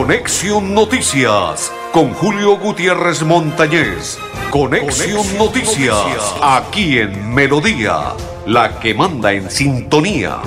Conexión 0.00 0.72
Noticias 0.72 1.70
con 1.92 2.14
Julio 2.14 2.56
Gutiérrez 2.56 3.22
Montañez. 3.22 4.18
Conexión, 4.50 5.36
Noticias, 5.36 6.36
aquí 6.40 7.00
en 7.00 7.34
Melodía, 7.34 8.14
la 8.46 8.80
que 8.80 8.94
manda 8.94 9.30
en 9.34 9.50
sintonía. 9.50 10.40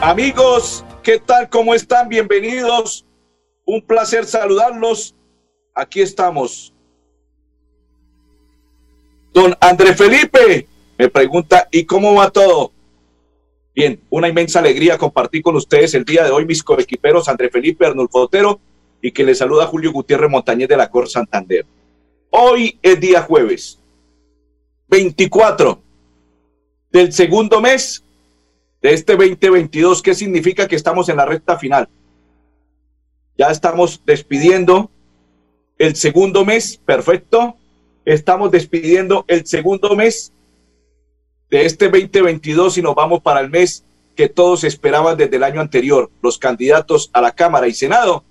Amigos, 0.00 0.84
¿qué 1.02 1.18
tal? 1.18 1.48
¿Cómo 1.48 1.74
están? 1.74 2.08
Bienvenidos. 2.08 3.04
Un 3.64 3.82
placer 3.82 4.24
saludarlos. 4.24 5.16
Aquí 5.74 6.00
estamos. 6.00 6.72
Don 9.32 9.56
André 9.60 9.96
Felipe 9.96 10.68
me 10.98 11.08
pregunta, 11.08 11.68
¿y 11.70 11.84
cómo 11.84 12.14
va 12.14 12.30
todo? 12.30 12.72
Bien, 13.74 14.00
una 14.10 14.28
inmensa 14.28 14.60
alegría 14.60 14.98
compartir 14.98 15.42
con 15.42 15.56
ustedes 15.56 15.94
el 15.94 16.04
día 16.04 16.22
de 16.22 16.30
hoy 16.30 16.44
mis 16.44 16.62
coequiperos 16.62 17.28
André 17.28 17.50
Felipe 17.50 17.84
Arnulfo 17.84 18.20
Otero 18.20 18.60
y 19.02 19.10
que 19.10 19.24
les 19.24 19.38
saluda 19.38 19.66
Julio 19.66 19.92
Gutiérrez 19.92 20.30
Montañez 20.30 20.68
de 20.68 20.76
la 20.76 20.88
Cor 20.88 21.08
Santander. 21.08 21.66
Hoy 22.30 22.78
es 22.82 23.00
día 23.00 23.22
jueves, 23.22 23.80
24 24.88 25.80
del 26.92 27.12
segundo 27.12 27.60
mes 27.60 28.04
de 28.80 28.94
este 28.94 29.16
2022. 29.16 30.02
¿Qué 30.02 30.14
significa 30.14 30.68
que 30.68 30.76
estamos 30.76 31.08
en 31.08 31.16
la 31.16 31.26
recta 31.26 31.58
final? 31.58 31.88
Ya 33.36 33.48
estamos 33.48 34.00
despidiendo 34.06 34.90
el 35.78 35.96
segundo 35.96 36.44
mes, 36.44 36.76
perfecto. 36.76 37.56
Estamos 38.04 38.52
despidiendo 38.52 39.24
el 39.26 39.44
segundo 39.46 39.96
mes 39.96 40.32
de 41.50 41.66
este 41.66 41.88
2022 41.88 42.78
y 42.78 42.82
nos 42.82 42.94
vamos 42.94 43.20
para 43.22 43.40
el 43.40 43.50
mes 43.50 43.84
que 44.16 44.28
todos 44.28 44.64
esperaban 44.64 45.16
desde 45.16 45.36
el 45.36 45.44
año 45.44 45.60
anterior. 45.60 46.10
Los 46.22 46.38
candidatos 46.38 47.10
a 47.12 47.20
la 47.20 47.32
Cámara 47.32 47.68
y 47.68 47.74
Senado 47.74 48.24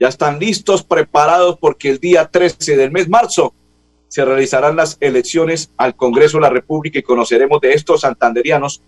ya 0.00 0.08
están 0.08 0.38
listos, 0.38 0.84
preparados, 0.84 1.58
porque 1.58 1.90
el 1.90 1.98
día 1.98 2.26
13 2.26 2.76
del 2.76 2.92
mes 2.92 3.08
marzo 3.08 3.52
se 4.06 4.24
realizarán 4.24 4.76
las 4.76 4.96
elecciones 5.00 5.70
al 5.76 5.96
Congreso 5.96 6.38
de 6.38 6.42
la 6.42 6.50
República 6.50 6.98
y 6.98 7.02
conoceremos 7.02 7.60
de 7.60 7.72
estos 7.72 8.02
santanderianos 8.02 8.80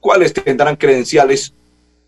cuáles 0.00 0.32
tendrán 0.34 0.76
credenciales, 0.76 1.54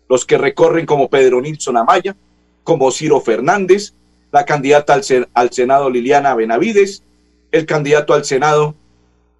los 0.07 0.25
que 0.25 0.37
recorren 0.37 0.85
como 0.85 1.09
Pedro 1.09 1.41
Nilsson 1.41 1.77
Amaya, 1.77 2.15
como 2.63 2.91
Ciro 2.91 3.21
Fernández, 3.21 3.93
la 4.31 4.45
candidata 4.45 4.93
al, 4.93 5.03
al 5.33 5.51
Senado 5.51 5.89
Liliana 5.89 6.35
Benavides, 6.35 7.03
el 7.51 7.65
candidato 7.65 8.13
al 8.13 8.25
Senado 8.25 8.75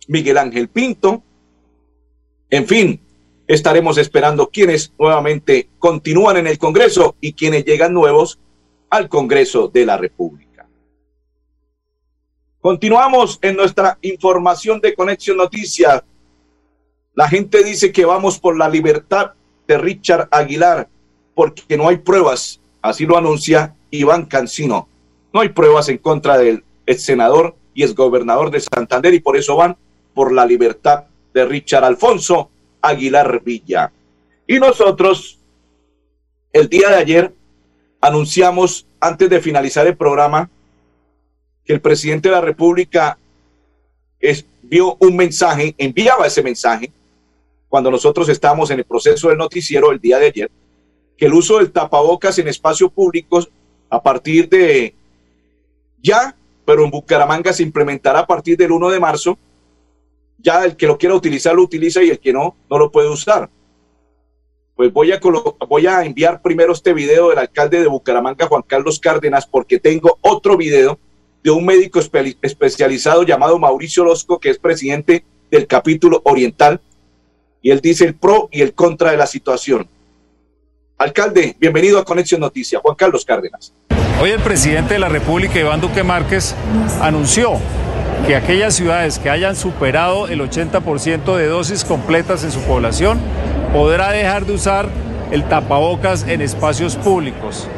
Miguel 0.08 0.38
Ángel 0.38 0.69
Pinto, 0.69 1.23
en 2.50 2.67
fin, 2.67 3.02
estaremos 3.47 3.97
esperando 3.97 4.50
quienes 4.50 4.94
nuevamente 4.97 5.69
continúan 5.80 6.38
en 6.38 6.47
el 6.47 6.58
Congreso 6.58 7.16
y 7.22 7.33
quienes 7.33 7.66
llegan 7.66 7.94
nuevos 7.94 8.39
al 8.89 9.09
Congreso 9.09 9.67
de 9.67 9.86
la 9.86 9.97
República. 9.97 10.67
Continuamos 12.61 13.39
en 13.41 13.56
nuestra 13.56 13.97
información 14.02 14.81
de 14.81 14.94
Conexión 14.94 15.38
Noticias. 15.38 16.03
La 17.13 17.30
gente 17.30 17.63
dice 17.63 17.91
que 17.91 18.06
vamos 18.06 18.39
por 18.39 18.58
la 18.58 18.67
libertad 18.67 19.31
de 19.67 19.78
Richard 19.78 20.28
Aguilar 20.31 20.89
porque 21.34 21.78
no 21.78 21.88
hay 21.88 21.97
pruebas, 21.97 22.59
así 22.81 23.06
lo 23.06 23.17
anuncia 23.17 23.75
Iván 23.91 24.25
Cancino. 24.25 24.89
No 25.31 25.41
hay 25.41 25.50
pruebas 25.50 25.88
en 25.89 26.00
contra 26.00 26.38
del 26.38 26.63
ex 26.86 27.03
senador 27.03 27.56
y 27.73 27.84
ex 27.84 27.95
gobernador 27.95 28.52
de 28.52 28.59
Santander 28.59 29.13
y 29.13 29.19
por 29.19 29.38
eso 29.38 29.56
van 29.56 29.78
por 30.20 30.34
la 30.34 30.45
libertad 30.45 31.06
de 31.34 31.45
Richard 31.45 31.86
Alfonso 31.86 32.50
Aguilar 32.81 33.42
Villa. 33.42 33.89
Y 34.45 34.59
nosotros, 34.59 35.40
el 36.52 36.68
día 36.68 36.90
de 36.90 36.96
ayer, 36.96 37.34
anunciamos, 38.02 38.85
antes 39.00 39.29
de 39.29 39.40
finalizar 39.40 39.88
el 39.88 39.96
programa, 39.96 40.50
que 41.63 41.72
el 41.72 41.79
presidente 41.79 42.28
de 42.28 42.35
la 42.35 42.41
República 42.41 43.18
vio 44.63 44.97
un 45.00 45.16
mensaje, 45.16 45.74
enviaba 45.78 46.28
ese 46.28 46.44
mensaje, 46.44 46.91
cuando 47.69 47.90
nosotros 47.90 48.28
estábamos 48.28 48.72
en 48.72 48.79
el 48.79 48.85
proceso 48.85 49.29
del 49.29 49.38
noticiero 49.38 49.90
el 49.90 50.02
día 50.02 50.19
de 50.19 50.25
ayer, 50.25 50.52
que 51.16 51.28
el 51.28 51.34
uso 51.34 51.59
del 51.59 51.72
tapabocas 51.72 52.38
en 52.40 52.50
espacios 52.50 52.91
públicos 52.91 53.50
a 53.90 54.03
partir 54.03 54.50
de 54.50 54.94
ya, 56.03 56.35
pero 56.66 56.84
en 56.84 56.91
Bucaramanga 56.91 57.53
se 57.53 57.63
implementará 57.63 58.19
a 58.19 58.28
partir 58.28 58.58
del 58.58 58.74
1 58.74 58.90
de 58.90 59.00
marzo, 59.00 59.40
ya 60.41 60.66
el 60.66 60.75
que 60.75 60.88
lo 60.88 60.97
quiera 60.97 61.16
utilizar 61.16 61.55
lo 61.55 61.63
utiliza 61.63 62.03
y 62.03 62.09
el 62.09 62.19
que 62.19 62.33
no, 62.33 62.55
no 62.69 62.77
lo 62.77 62.91
puede 62.91 63.09
usar. 63.09 63.50
Pues 64.75 64.94
voy 64.94 65.11
a, 65.11 65.19
voy 65.67 65.88
a 65.88 66.03
enviar 66.05 66.41
primero 66.41 66.72
este 66.72 66.94
video 66.94 67.29
del 67.29 67.39
alcalde 67.39 67.81
de 67.81 67.88
Bucaramanga, 67.88 68.47
Juan 68.47 68.63
Carlos 68.66 68.99
Cárdenas, 68.99 69.45
porque 69.45 69.79
tengo 69.79 70.17
otro 70.22 70.55
video 70.55 70.97
de 71.44 71.51
un 71.51 71.66
médico 71.66 71.99
especializado 71.99 73.23
llamado 73.23 73.59
Mauricio 73.59 74.03
Orozco, 74.03 74.39
que 74.39 74.49
es 74.49 74.57
presidente 74.57 75.25
del 75.51 75.67
capítulo 75.67 76.22
oriental, 76.23 76.81
y 77.61 77.72
él 77.72 77.81
dice 77.81 78.05
el 78.05 78.16
pro 78.16 78.47
y 78.51 78.61
el 78.61 78.73
contra 78.73 79.11
de 79.11 79.17
la 79.17 79.28
situación. 79.28 79.89
Alcalde, 80.97 81.55
bienvenido 81.59 81.99
a 81.99 82.05
Conexión 82.05 82.41
Noticias. 82.41 82.81
Juan 82.81 82.95
Carlos 82.95 83.25
Cárdenas. 83.25 83.73
Hoy 84.22 84.31
el 84.31 84.41
presidente 84.41 84.96
de 84.96 85.00
la 85.00 85.07
República, 85.07 85.57
Iván 85.59 85.80
Duque 85.80 86.03
Márquez, 86.03 86.53
anunció 87.02 87.53
que 88.28 88.35
aquellas 88.35 88.74
ciudades 88.74 89.18
que 89.18 89.30
hayan 89.30 89.56
superado 89.56 90.28
el 90.28 90.41
80% 90.41 91.38
de 91.38 91.47
dosis 91.47 91.85
completas 91.85 92.44
en 92.44 92.52
su 92.52 92.59
población 92.63 93.18
podrá 93.72 94.12
dejar 94.12 94.46
de 94.46 94.52
usar 94.52 94.90
el 95.31 95.46
tapabocas 95.46 96.28
en 96.28 96.41
espacios 96.41 96.97
públicos. 96.97 97.69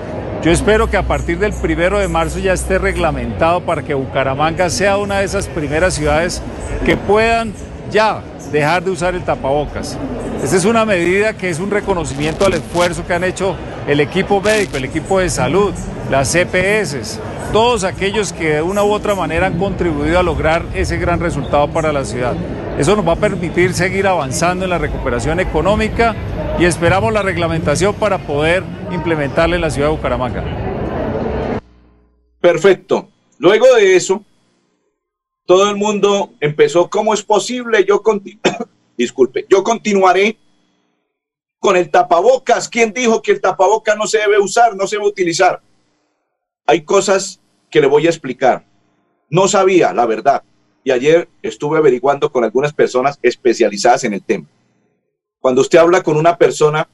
Yo 0.41 0.49
espero 0.49 0.89
que 0.89 0.97
a 0.97 1.03
partir 1.03 1.37
del 1.37 1.53
primero 1.53 1.99
de 1.99 2.07
marzo 2.07 2.39
ya 2.39 2.53
esté 2.53 2.79
reglamentado 2.79 3.61
para 3.61 3.83
que 3.83 3.93
Bucaramanga 3.93 4.71
sea 4.71 4.97
una 4.97 5.19
de 5.19 5.25
esas 5.25 5.47
primeras 5.47 5.93
ciudades 5.93 6.41
que 6.83 6.97
puedan 6.97 7.53
ya 7.91 8.23
dejar 8.51 8.83
de 8.83 8.89
usar 8.89 9.13
el 9.13 9.21
tapabocas. 9.21 9.95
Esta 10.43 10.57
es 10.57 10.65
una 10.65 10.85
medida 10.85 11.33
que 11.33 11.51
es 11.51 11.59
un 11.59 11.69
reconocimiento 11.69 12.47
al 12.47 12.55
esfuerzo 12.55 13.05
que 13.05 13.13
han 13.13 13.23
hecho 13.23 13.55
el 13.87 13.99
equipo 13.99 14.41
médico, 14.41 14.77
el 14.77 14.85
equipo 14.85 15.19
de 15.19 15.29
salud, 15.29 15.71
las 16.11 16.33
CPS, 16.33 17.21
todos 17.53 17.85
aquellos 17.85 18.33
que 18.33 18.55
de 18.55 18.61
una 18.61 18.83
u 18.83 18.91
otra 18.91 19.15
manera 19.15 19.47
han 19.47 19.57
contribuido 19.57 20.19
a 20.19 20.23
lograr 20.23 20.65
ese 20.75 20.97
gran 20.97 21.21
resultado 21.21 21.71
para 21.71 21.93
la 21.93 22.03
ciudad. 22.03 22.35
Eso 22.77 22.97
nos 22.97 23.07
va 23.07 23.13
a 23.13 23.15
permitir 23.15 23.73
seguir 23.73 24.05
avanzando 24.07 24.65
en 24.65 24.71
la 24.71 24.77
recuperación 24.77 25.39
económica 25.39 26.13
y 26.59 26.65
esperamos 26.65 27.13
la 27.13 27.21
reglamentación 27.21 27.95
para 27.95 28.17
poder 28.27 28.61
implementarla 28.91 29.55
en 29.55 29.61
la 29.61 29.69
ciudad 29.69 29.87
de 29.87 29.95
Bucaramanga. 29.95 30.43
Perfecto. 32.41 33.07
Luego 33.37 33.73
de 33.75 33.95
eso, 33.95 34.21
todo 35.45 35.69
el 35.69 35.77
mundo 35.77 36.31
empezó, 36.41 36.89
¿cómo 36.89 37.13
es 37.13 37.23
posible? 37.23 37.85
Yo 37.85 38.03
disculpe, 38.97 39.45
yo 39.49 39.63
continuaré 39.63 40.37
con 41.57 41.77
el 41.77 41.89
tapabocas. 41.89 42.67
¿Quién 42.67 42.91
dijo 42.91 43.21
que 43.21 43.31
el 43.31 43.39
tapabocas 43.39 43.95
no 43.95 44.07
se 44.07 44.17
debe 44.17 44.39
usar, 44.39 44.75
no 44.75 44.85
se 44.87 44.97
debe 44.97 45.07
utilizar? 45.07 45.61
Hay 46.65 46.81
cosas 46.83 47.41
que 47.69 47.81
le 47.81 47.87
voy 47.87 48.05
a 48.07 48.09
explicar. 48.09 48.65
No 49.29 49.47
sabía, 49.47 49.93
la 49.93 50.05
verdad. 50.05 50.43
Y 50.83 50.91
ayer 50.91 51.29
estuve 51.41 51.77
averiguando 51.77 52.31
con 52.31 52.43
algunas 52.43 52.73
personas 52.73 53.19
especializadas 53.21 54.03
en 54.03 54.13
el 54.13 54.23
tema. 54.23 54.47
Cuando 55.39 55.61
usted 55.61 55.79
habla 55.79 56.03
con 56.03 56.17
una 56.17 56.37
persona 56.37 56.87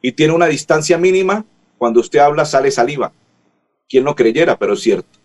y 0.00 0.12
tiene 0.12 0.32
una 0.32 0.46
distancia 0.46 0.98
mínima, 0.98 1.44
cuando 1.78 2.00
usted 2.00 2.18
habla 2.18 2.44
sale 2.44 2.70
saliva. 2.70 3.12
Quien 3.88 4.04
no 4.04 4.14
creyera, 4.14 4.58
pero 4.58 4.74
es 4.74 4.80
cierto. 4.80 5.18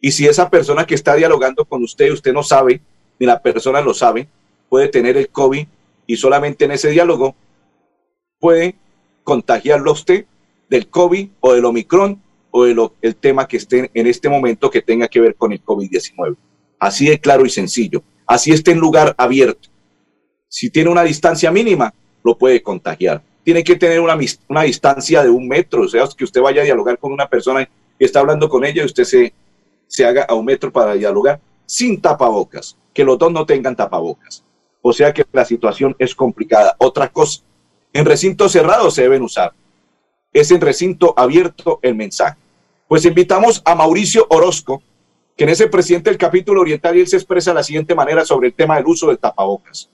Y 0.00 0.12
si 0.12 0.26
esa 0.26 0.50
persona 0.50 0.86
que 0.86 0.94
está 0.94 1.14
dialogando 1.14 1.64
con 1.64 1.82
usted, 1.82 2.12
usted 2.12 2.32
no 2.32 2.42
sabe, 2.42 2.80
ni 3.18 3.26
la 3.26 3.42
persona 3.42 3.80
lo 3.80 3.94
sabe, 3.94 4.28
puede 4.68 4.88
tener 4.88 5.16
el 5.16 5.28
COVID 5.28 5.66
y 6.06 6.16
solamente 6.16 6.64
en 6.64 6.72
ese 6.72 6.90
diálogo 6.90 7.34
puede 8.38 8.76
contagiarlo 9.24 9.90
a 9.90 9.94
usted 9.94 10.26
del 10.68 10.88
COVID 10.88 11.28
o 11.40 11.52
del 11.52 11.64
Omicron 11.64 12.22
o 12.50 12.66
el 12.66 13.16
tema 13.16 13.46
que 13.46 13.58
esté 13.58 13.90
en 13.92 14.06
este 14.06 14.28
momento 14.28 14.70
que 14.70 14.82
tenga 14.82 15.08
que 15.08 15.20
ver 15.20 15.34
con 15.34 15.52
el 15.52 15.62
COVID-19. 15.62 16.36
Así 16.78 17.08
de 17.08 17.18
claro 17.18 17.44
y 17.44 17.50
sencillo. 17.50 18.02
Así 18.26 18.52
esté 18.52 18.72
en 18.72 18.78
lugar 18.78 19.14
abierto. 19.18 19.68
Si 20.48 20.70
tiene 20.70 20.90
una 20.90 21.02
distancia 21.02 21.50
mínima, 21.50 21.92
lo 22.24 22.36
puede 22.36 22.62
contagiar. 22.62 23.22
Tiene 23.44 23.64
que 23.64 23.76
tener 23.76 24.00
una, 24.00 24.18
una 24.48 24.62
distancia 24.62 25.22
de 25.22 25.30
un 25.30 25.48
metro, 25.48 25.82
o 25.82 25.88
sea, 25.88 26.06
que 26.16 26.24
usted 26.24 26.40
vaya 26.40 26.62
a 26.62 26.64
dialogar 26.64 26.98
con 26.98 27.12
una 27.12 27.28
persona 27.28 27.68
que 27.98 28.04
está 28.04 28.20
hablando 28.20 28.48
con 28.48 28.64
ella 28.64 28.82
y 28.82 28.86
usted 28.86 29.04
se, 29.04 29.32
se 29.86 30.04
haga 30.04 30.24
a 30.24 30.34
un 30.34 30.44
metro 30.44 30.72
para 30.72 30.94
dialogar 30.94 31.40
sin 31.66 32.00
tapabocas, 32.00 32.76
que 32.94 33.04
los 33.04 33.18
dos 33.18 33.32
no 33.32 33.44
tengan 33.44 33.76
tapabocas. 33.76 34.44
O 34.80 34.92
sea 34.92 35.12
que 35.12 35.24
la 35.32 35.44
situación 35.44 35.94
es 35.98 36.14
complicada. 36.14 36.74
Otra 36.78 37.08
cosa, 37.08 37.42
en 37.92 38.04
recinto 38.04 38.48
cerrado 38.48 38.90
se 38.90 39.02
deben 39.02 39.22
usar. 39.22 39.52
Es 40.32 40.50
en 40.50 40.60
recinto 40.60 41.14
abierto 41.16 41.78
el 41.82 41.94
mensaje. 41.94 42.37
Pues 42.88 43.04
invitamos 43.04 43.60
a 43.66 43.74
Mauricio 43.74 44.26
Orozco, 44.30 44.82
quien 45.36 45.50
es 45.50 45.60
el 45.60 45.68
presidente 45.68 46.08
del 46.08 46.18
capítulo 46.18 46.62
oriental 46.62 46.96
y 46.96 47.00
él 47.00 47.06
se 47.06 47.16
expresa 47.16 47.50
de 47.50 47.56
la 47.56 47.62
siguiente 47.62 47.94
manera 47.94 48.24
sobre 48.24 48.48
el 48.48 48.54
tema 48.54 48.76
del 48.76 48.86
uso 48.86 49.08
del 49.08 49.18
tapabocas. 49.18 49.90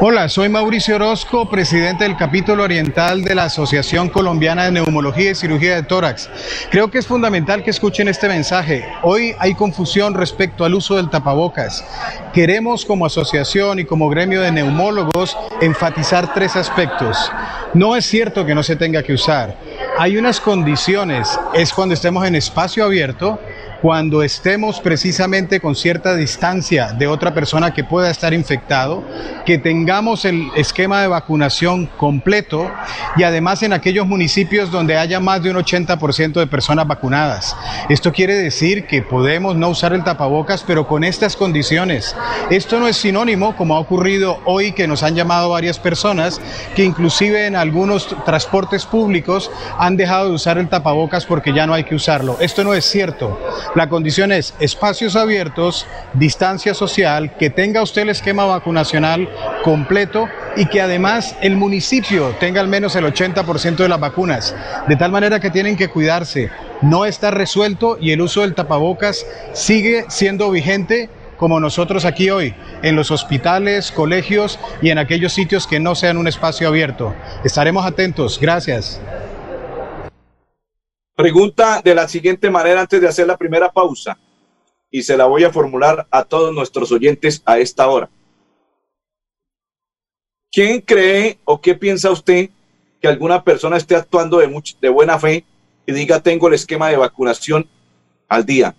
Hola, 0.00 0.28
soy 0.28 0.48
Mauricio 0.48 0.96
Orozco, 0.96 1.48
presidente 1.48 2.04
del 2.04 2.16
capítulo 2.16 2.62
oriental 2.62 3.22
de 3.22 3.34
la 3.34 3.44
Asociación 3.44 4.08
Colombiana 4.08 4.64
de 4.64 4.72
Neumología 4.72 5.32
y 5.32 5.34
Cirugía 5.36 5.76
de 5.76 5.82
Tórax. 5.84 6.30
Creo 6.70 6.90
que 6.90 6.98
es 6.98 7.06
fundamental 7.06 7.64
que 7.64 7.70
escuchen 7.70 8.08
este 8.08 8.28
mensaje. 8.28 8.84
Hoy 9.02 9.34
hay 9.38 9.54
confusión 9.54 10.14
respecto 10.14 10.64
al 10.64 10.74
uso 10.74 10.96
del 10.96 11.10
tapabocas. 11.10 11.84
Queremos 12.32 12.84
como 12.84 13.06
asociación 13.06 13.80
y 13.80 13.84
como 13.84 14.08
gremio 14.08 14.40
de 14.40 14.52
neumólogos 14.52 15.36
enfatizar 15.60 16.32
tres 16.32 16.54
aspectos. 16.54 17.32
No 17.74 17.96
es 17.96 18.06
cierto 18.06 18.46
que 18.46 18.54
no 18.54 18.62
se 18.62 18.76
tenga 18.76 19.02
que 19.02 19.14
usar. 19.14 19.56
Hay 20.00 20.16
unas 20.16 20.40
condiciones, 20.40 21.40
es 21.52 21.72
cuando 21.72 21.92
estemos 21.92 22.24
en 22.24 22.36
espacio 22.36 22.84
abierto, 22.84 23.36
cuando 23.80 24.22
estemos 24.22 24.80
precisamente 24.80 25.60
con 25.60 25.76
cierta 25.76 26.16
distancia 26.16 26.92
de 26.92 27.06
otra 27.06 27.32
persona 27.32 27.72
que 27.72 27.84
pueda 27.84 28.10
estar 28.10 28.34
infectado, 28.34 29.04
que 29.46 29.58
tengamos 29.58 30.24
el 30.24 30.48
esquema 30.56 31.00
de 31.00 31.08
vacunación 31.08 31.86
completo 31.86 32.70
y 33.16 33.22
además 33.22 33.62
en 33.62 33.72
aquellos 33.72 34.06
municipios 34.06 34.70
donde 34.70 34.96
haya 34.96 35.20
más 35.20 35.42
de 35.42 35.50
un 35.50 35.56
80% 35.56 36.32
de 36.32 36.46
personas 36.46 36.86
vacunadas. 36.86 37.56
Esto 37.88 38.12
quiere 38.12 38.34
decir 38.34 38.86
que 38.86 39.02
podemos 39.02 39.56
no 39.56 39.68
usar 39.68 39.92
el 39.92 40.04
tapabocas, 40.04 40.64
pero 40.66 40.86
con 40.86 41.04
estas 41.04 41.36
condiciones. 41.36 42.16
Esto 42.50 42.80
no 42.80 42.88
es 42.88 42.96
sinónimo, 42.96 43.56
como 43.56 43.76
ha 43.76 43.80
ocurrido 43.80 44.40
hoy, 44.44 44.72
que 44.72 44.88
nos 44.88 45.02
han 45.02 45.14
llamado 45.14 45.50
varias 45.50 45.78
personas, 45.78 46.40
que 46.74 46.84
inclusive 46.84 47.46
en 47.46 47.56
algunos 47.56 48.08
transportes 48.24 48.84
públicos 48.84 49.50
han 49.78 49.96
dejado 49.96 50.28
de 50.28 50.34
usar 50.34 50.58
el 50.58 50.68
tapabocas 50.68 51.26
porque 51.26 51.52
ya 51.52 51.66
no 51.66 51.74
hay 51.74 51.84
que 51.84 51.94
usarlo. 51.94 52.36
Esto 52.40 52.64
no 52.64 52.74
es 52.74 52.84
cierto. 52.84 53.38
La 53.74 53.88
condición 53.88 54.32
es 54.32 54.54
espacios 54.60 55.14
abiertos, 55.14 55.86
distancia 56.14 56.74
social, 56.74 57.36
que 57.36 57.50
tenga 57.50 57.82
usted 57.82 58.02
el 58.02 58.08
esquema 58.08 58.44
vacunacional 58.44 59.28
completo 59.62 60.28
y 60.56 60.66
que 60.66 60.80
además 60.80 61.36
el 61.42 61.56
municipio 61.56 62.34
tenga 62.40 62.60
al 62.60 62.68
menos 62.68 62.96
el 62.96 63.04
80% 63.04 63.76
de 63.76 63.88
las 63.88 64.00
vacunas. 64.00 64.54
De 64.88 64.96
tal 64.96 65.12
manera 65.12 65.40
que 65.40 65.50
tienen 65.50 65.76
que 65.76 65.88
cuidarse. 65.88 66.50
No 66.80 67.04
está 67.04 67.30
resuelto 67.30 67.98
y 68.00 68.12
el 68.12 68.20
uso 68.20 68.40
del 68.40 68.54
tapabocas 68.54 69.26
sigue 69.52 70.06
siendo 70.08 70.50
vigente 70.50 71.10
como 71.36 71.60
nosotros 71.60 72.04
aquí 72.04 72.30
hoy, 72.30 72.54
en 72.82 72.96
los 72.96 73.10
hospitales, 73.10 73.92
colegios 73.92 74.58
y 74.82 74.90
en 74.90 74.98
aquellos 74.98 75.32
sitios 75.32 75.66
que 75.66 75.78
no 75.78 75.94
sean 75.94 76.16
un 76.16 76.26
espacio 76.26 76.68
abierto. 76.68 77.14
Estaremos 77.44 77.86
atentos. 77.86 78.38
Gracias. 78.40 79.00
Pregunta 81.18 81.82
de 81.82 81.96
la 81.96 82.06
siguiente 82.06 82.48
manera 82.48 82.82
antes 82.82 83.00
de 83.00 83.08
hacer 83.08 83.26
la 83.26 83.36
primera 83.36 83.72
pausa 83.72 84.16
y 84.88 85.02
se 85.02 85.16
la 85.16 85.24
voy 85.24 85.42
a 85.42 85.50
formular 85.50 86.06
a 86.12 86.22
todos 86.22 86.54
nuestros 86.54 86.92
oyentes 86.92 87.42
a 87.44 87.58
esta 87.58 87.88
hora. 87.88 88.08
¿Quién 90.52 90.80
cree 90.80 91.40
o 91.44 91.60
qué 91.60 91.74
piensa 91.74 92.12
usted 92.12 92.50
que 93.00 93.08
alguna 93.08 93.42
persona 93.42 93.76
esté 93.76 93.96
actuando 93.96 94.38
de, 94.38 94.62
de 94.80 94.88
buena 94.90 95.18
fe 95.18 95.44
y 95.88 95.92
diga 95.92 96.20
tengo 96.20 96.46
el 96.46 96.54
esquema 96.54 96.88
de 96.88 96.98
vacunación 96.98 97.68
al 98.28 98.46
día? 98.46 98.76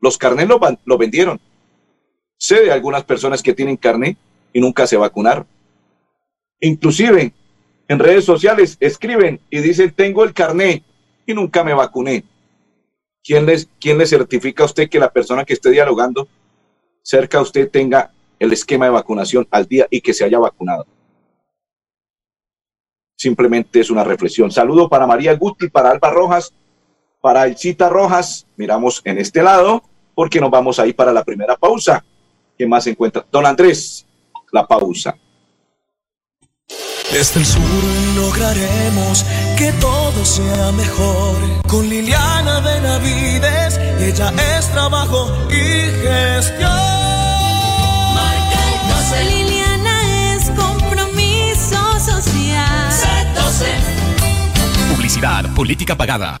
Los 0.00 0.18
carnés 0.18 0.46
lo, 0.46 0.60
lo 0.84 0.98
vendieron. 0.98 1.40
Sé 2.38 2.62
de 2.62 2.70
algunas 2.70 3.02
personas 3.02 3.42
que 3.42 3.54
tienen 3.54 3.76
carné 3.76 4.16
y 4.52 4.60
nunca 4.60 4.86
se 4.86 4.96
vacunaron. 4.96 5.48
Inclusive 6.60 7.32
en 7.88 7.98
redes 7.98 8.24
sociales 8.24 8.76
escriben 8.78 9.40
y 9.50 9.58
dicen 9.58 9.90
tengo 9.90 10.22
el 10.22 10.32
carné 10.32 10.84
y 11.26 11.34
nunca 11.34 11.64
me 11.64 11.74
vacuné. 11.74 12.24
¿Quién, 13.22 13.44
les, 13.44 13.68
¿Quién 13.80 13.98
le 13.98 14.06
certifica 14.06 14.62
a 14.62 14.66
usted 14.66 14.88
que 14.88 15.00
la 15.00 15.12
persona 15.12 15.44
que 15.44 15.54
esté 15.54 15.70
dialogando 15.70 16.28
cerca 17.02 17.38
a 17.38 17.42
usted 17.42 17.68
tenga 17.70 18.12
el 18.38 18.52
esquema 18.52 18.84
de 18.84 18.92
vacunación 18.92 19.46
al 19.50 19.66
día 19.66 19.86
y 19.90 20.00
que 20.00 20.14
se 20.14 20.24
haya 20.24 20.38
vacunado? 20.38 20.86
Simplemente 23.16 23.80
es 23.80 23.90
una 23.90 24.04
reflexión. 24.04 24.52
Saludo 24.52 24.88
para 24.88 25.06
María 25.06 25.34
Guti, 25.34 25.68
para 25.68 25.90
Alba 25.90 26.10
Rojas, 26.10 26.52
para 27.20 27.46
Elcita 27.46 27.88
Rojas. 27.88 28.46
Miramos 28.56 29.00
en 29.04 29.18
este 29.18 29.42
lado 29.42 29.82
porque 30.14 30.40
nos 30.40 30.50
vamos 30.50 30.78
ahí 30.78 30.92
para 30.92 31.12
la 31.12 31.24
primera 31.24 31.56
pausa. 31.56 32.04
¿Qué 32.56 32.66
más 32.66 32.84
se 32.84 32.90
encuentra? 32.90 33.26
Don 33.30 33.44
Andrés, 33.44 34.06
la 34.52 34.66
pausa. 34.66 35.16
Desde 37.12 37.40
el 37.40 37.46
sur 37.46 37.62
lograremos 38.16 39.24
que 39.56 39.72
todo 39.74 40.24
sea 40.24 40.72
mejor. 40.72 41.36
Con 41.68 41.88
Liliana 41.88 42.60
Benavides, 42.60 43.78
ella 44.00 44.32
es 44.58 44.68
trabajo 44.72 45.32
y 45.48 45.90
gestión. 46.02 46.70
Marca 48.14 49.20
el 49.20 49.28
Liliana 49.28 50.34
es 50.34 50.50
compromiso 50.50 52.00
social. 52.00 52.90
Publicidad, 54.94 55.54
política 55.54 55.96
pagada. 55.96 56.40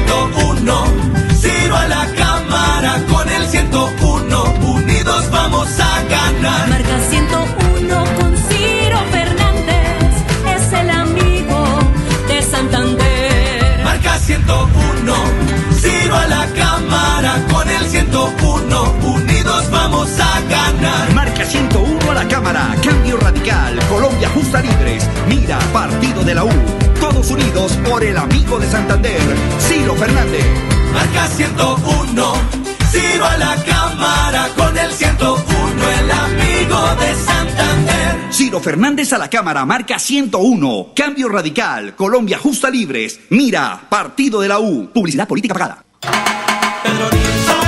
Cambio 23.41 23.73
radical. 23.73 23.79
Colombia 23.89 24.29
justa 24.29 24.61
libres. 24.61 25.09
Mira, 25.27 25.59
partido 25.73 26.23
de 26.23 26.35
la 26.35 26.43
U. 26.43 26.49
Todos 26.99 27.31
unidos 27.31 27.73
por 27.87 28.03
el 28.03 28.17
amigo 28.17 28.59
de 28.59 28.67
Santander, 28.67 29.19
Ciro 29.59 29.95
Fernández. 29.95 30.45
Marca 30.93 31.27
101, 31.27 32.33
Ciro 32.91 33.25
a 33.25 33.37
la 33.37 33.55
cámara 33.63 34.49
con 34.55 34.77
el 34.77 34.91
101, 34.91 35.43
el 36.01 36.11
amigo 36.11 36.95
de 36.99 37.15
Santander. 37.15 38.33
Ciro 38.33 38.59
Fernández 38.59 39.13
a 39.13 39.17
la 39.17 39.29
cámara, 39.29 39.65
marca 39.65 39.97
101. 39.97 40.89
Cambio 40.95 41.29
radical, 41.29 41.95
Colombia 41.95 42.37
justa 42.37 42.69
libres. 42.69 43.21
Mira, 43.29 43.81
partido 43.89 44.41
de 44.41 44.47
la 44.47 44.59
U. 44.59 44.89
Publicidad 44.93 45.27
política 45.27 45.53
pagada. 45.53 45.83
Pedro 46.83 47.09
Nilsson, 47.11 47.67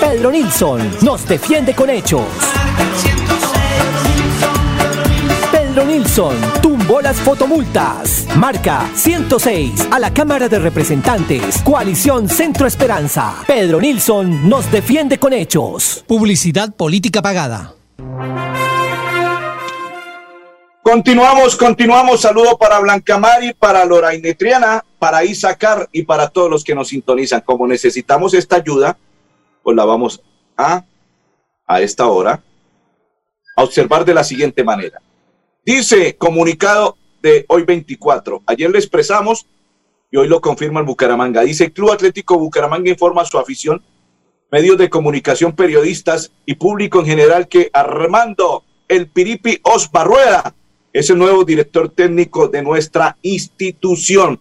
Pedro 0.00 0.30
Nilsson 0.30 0.90
nos 1.02 1.28
defiende 1.28 1.74
con 1.74 1.90
hechos. 1.90 2.26
Pedro 5.74 5.90
Nilsson 5.90 6.36
tumbó 6.62 7.00
las 7.00 7.16
fotomultas. 7.16 8.28
Marca 8.36 8.88
106 8.94 9.88
a 9.90 9.98
la 9.98 10.14
Cámara 10.14 10.48
de 10.48 10.60
Representantes. 10.60 11.60
Coalición 11.64 12.28
Centro 12.28 12.68
Esperanza. 12.68 13.42
Pedro 13.44 13.80
Nilsson 13.80 14.48
nos 14.48 14.70
defiende 14.70 15.18
con 15.18 15.32
hechos. 15.32 16.04
Publicidad 16.06 16.72
política 16.76 17.20
pagada. 17.22 17.74
Continuamos, 20.80 21.56
continuamos. 21.56 22.20
Saludo 22.20 22.56
para 22.56 22.78
Blanca 22.78 23.18
Mari, 23.18 23.52
para 23.54 23.84
Loraine 23.84 24.32
Triana, 24.34 24.84
para 25.00 25.24
Isacar 25.24 25.88
y 25.90 26.04
para 26.04 26.28
todos 26.28 26.48
los 26.48 26.62
que 26.62 26.76
nos 26.76 26.86
sintonizan. 26.86 27.40
Como 27.40 27.66
necesitamos 27.66 28.32
esta 28.34 28.54
ayuda, 28.54 28.96
pues 29.64 29.76
la 29.76 29.84
vamos 29.84 30.22
a, 30.56 30.84
a 31.66 31.80
esta 31.80 32.06
hora, 32.06 32.44
a 33.56 33.64
observar 33.64 34.04
de 34.04 34.14
la 34.14 34.22
siguiente 34.22 34.62
manera. 34.62 35.00
Dice 35.64 36.14
comunicado 36.16 36.98
de 37.22 37.46
hoy 37.48 37.62
24. 37.62 38.42
Ayer 38.46 38.70
lo 38.70 38.76
expresamos 38.76 39.46
y 40.10 40.18
hoy 40.18 40.28
lo 40.28 40.42
confirma 40.42 40.80
el 40.80 40.86
Bucaramanga. 40.86 41.40
Dice 41.40 41.72
Club 41.72 41.90
Atlético 41.90 42.38
Bucaramanga 42.38 42.90
informa 42.90 43.22
a 43.22 43.24
su 43.24 43.38
afición, 43.38 43.82
medios 44.52 44.76
de 44.76 44.90
comunicación, 44.90 45.56
periodistas 45.56 46.32
y 46.44 46.56
público 46.56 47.00
en 47.00 47.06
general 47.06 47.48
que 47.48 47.70
Armando 47.72 48.62
El 48.88 49.08
Piripi 49.08 49.58
Osbarrueda 49.62 50.54
es 50.92 51.08
el 51.08 51.16
nuevo 51.16 51.44
director 51.44 51.88
técnico 51.88 52.48
de 52.48 52.62
nuestra 52.62 53.16
institución. 53.22 54.38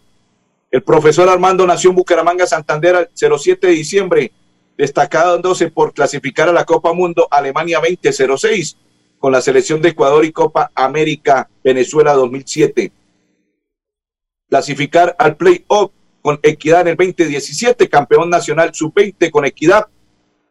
El 0.71 0.83
profesor 0.83 1.29
Armando 1.29 1.65
nació 1.65 1.91
en 1.91 1.95
Bucaramanga, 1.95 2.45
Santander, 2.45 3.09
el 3.17 3.39
07 3.39 3.67
de 3.67 3.73
diciembre, 3.73 4.31
destacándose 4.77 5.71
por 5.71 5.93
clasificar 5.93 6.49
a 6.49 6.53
la 6.53 6.65
Copa 6.65 6.91
Mundo 6.91 7.29
Alemania 7.31 7.79
2006 7.79 8.75
con 9.23 9.31
la 9.31 9.39
selección 9.39 9.81
de 9.81 9.87
Ecuador 9.87 10.25
y 10.25 10.33
Copa 10.33 10.69
América 10.75 11.49
Venezuela 11.63 12.11
2007. 12.11 12.91
Clasificar 14.49 15.15
al 15.17 15.37
playoff 15.37 15.91
con 16.21 16.41
Equidad 16.43 16.81
en 16.81 16.87
el 16.89 16.97
2017, 16.97 17.87
campeón 17.87 18.29
nacional 18.29 18.75
sub-20 18.75 19.31
con 19.31 19.45
Equidad. 19.45 19.87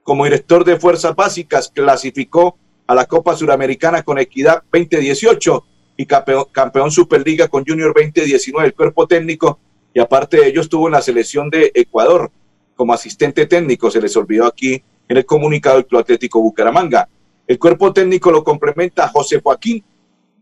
Como 0.02 0.24
director 0.24 0.64
de 0.64 0.80
Fuerzas 0.80 1.14
Básicas, 1.14 1.70
clasificó 1.70 2.56
a 2.86 2.94
la 2.94 3.04
Copa 3.04 3.36
Suramericana 3.36 4.04
con 4.04 4.18
Equidad 4.18 4.62
2018 4.72 5.66
y 5.98 6.06
campeón, 6.06 6.46
campeón 6.50 6.90
Superliga 6.90 7.48
con 7.48 7.66
Junior 7.66 7.92
2019. 7.94 8.68
El 8.68 8.74
cuerpo 8.74 9.06
técnico 9.06 9.58
y 9.92 10.00
aparte 10.00 10.38
de 10.38 10.46
ello 10.46 10.62
estuvo 10.62 10.88
en 10.88 10.92
la 10.92 11.02
selección 11.02 11.50
de 11.50 11.72
Ecuador 11.74 12.30
como 12.74 12.94
asistente 12.94 13.44
técnico, 13.44 13.90
se 13.90 14.00
les 14.00 14.16
olvidó 14.16 14.46
aquí 14.46 14.82
en 15.10 15.18
el 15.18 15.26
comunicado 15.26 15.76
del 15.76 15.84
Club 15.84 16.00
Atlético 16.00 16.40
Bucaramanga. 16.40 17.06
El 17.46 17.58
cuerpo 17.58 17.92
técnico 17.92 18.30
lo 18.30 18.44
complementa 18.44 19.08
José 19.08 19.40
Joaquín 19.42 19.84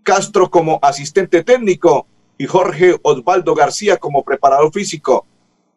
Castro 0.02 0.50
como 0.50 0.78
asistente 0.82 1.42
técnico 1.42 2.06
y 2.38 2.46
Jorge 2.46 2.96
Osvaldo 3.02 3.54
García 3.54 3.96
como 3.96 4.22
preparador 4.22 4.72
físico. 4.72 5.26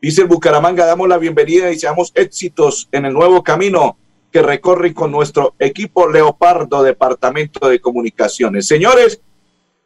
Dice 0.01 0.21
el 0.21 0.27
Bucaramanga, 0.27 0.85
damos 0.85 1.07
la 1.07 1.17
bienvenida 1.17 1.67
y 1.67 1.75
deseamos 1.75 2.11
éxitos 2.15 2.89
en 2.91 3.05
el 3.05 3.13
nuevo 3.13 3.43
camino 3.43 3.97
que 4.31 4.41
recorren 4.41 4.93
con 4.93 5.11
nuestro 5.11 5.55
equipo 5.59 6.09
Leopardo 6.09 6.83
Departamento 6.83 7.69
de 7.69 7.79
Comunicaciones. 7.79 8.67
Señores, 8.67 9.21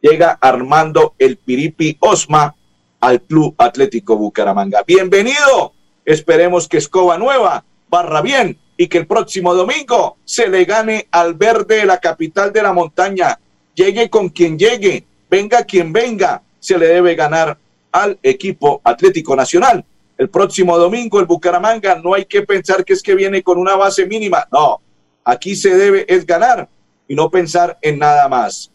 llega 0.02 0.38
Armando 0.42 1.14
el 1.20 1.38
Piripi 1.38 1.98
Osma 2.00 2.56
al 3.00 3.22
Club 3.22 3.54
Atlético 3.58 4.18
Bucaramanga. 4.18 4.84
Bienvenido. 4.88 5.74
Esperemos 6.06 6.68
que 6.68 6.78
Escoba 6.78 7.18
Nueva 7.18 7.66
barra 7.90 8.22
bien 8.22 8.58
y 8.78 8.88
que 8.88 9.00
el 9.00 9.08
próximo 9.08 9.56
domingo 9.56 10.18
se 10.24 10.48
le 10.48 10.64
gane 10.64 11.08
al 11.12 11.34
verde 11.34 11.86
la 11.86 12.00
capital 12.00 12.54
de 12.54 12.62
la 12.62 12.72
montaña. 12.72 13.40
Llegue 13.74 14.10
con 14.10 14.30
quien 14.30 14.58
llegue, 14.58 15.04
venga 15.30 15.64
quien 15.64 15.92
venga, 15.92 16.44
se 16.60 16.78
le 16.78 16.88
debe 16.88 17.16
ganar 17.16 17.58
al 17.92 18.20
equipo 18.22 18.80
Atlético 18.84 19.36
Nacional. 19.36 19.84
El 20.18 20.30
próximo 20.30 20.78
domingo 20.78 21.20
el 21.20 21.26
Bucaramanga 21.26 21.96
no 21.96 22.14
hay 22.14 22.26
que 22.26 22.44
pensar 22.44 22.86
que 22.86 22.94
es 22.94 23.04
que 23.04 23.16
viene 23.16 23.44
con 23.44 23.58
una 23.58 23.76
base 23.76 24.06
mínima. 24.06 24.48
No, 24.52 24.82
aquí 25.24 25.56
se 25.56 25.76
debe 25.76 26.06
es 26.08 26.26
ganar 26.26 26.70
y 27.08 27.16
no 27.16 27.30
pensar 27.30 27.78
en 27.82 28.00
nada 28.00 28.28
más. 28.28 28.72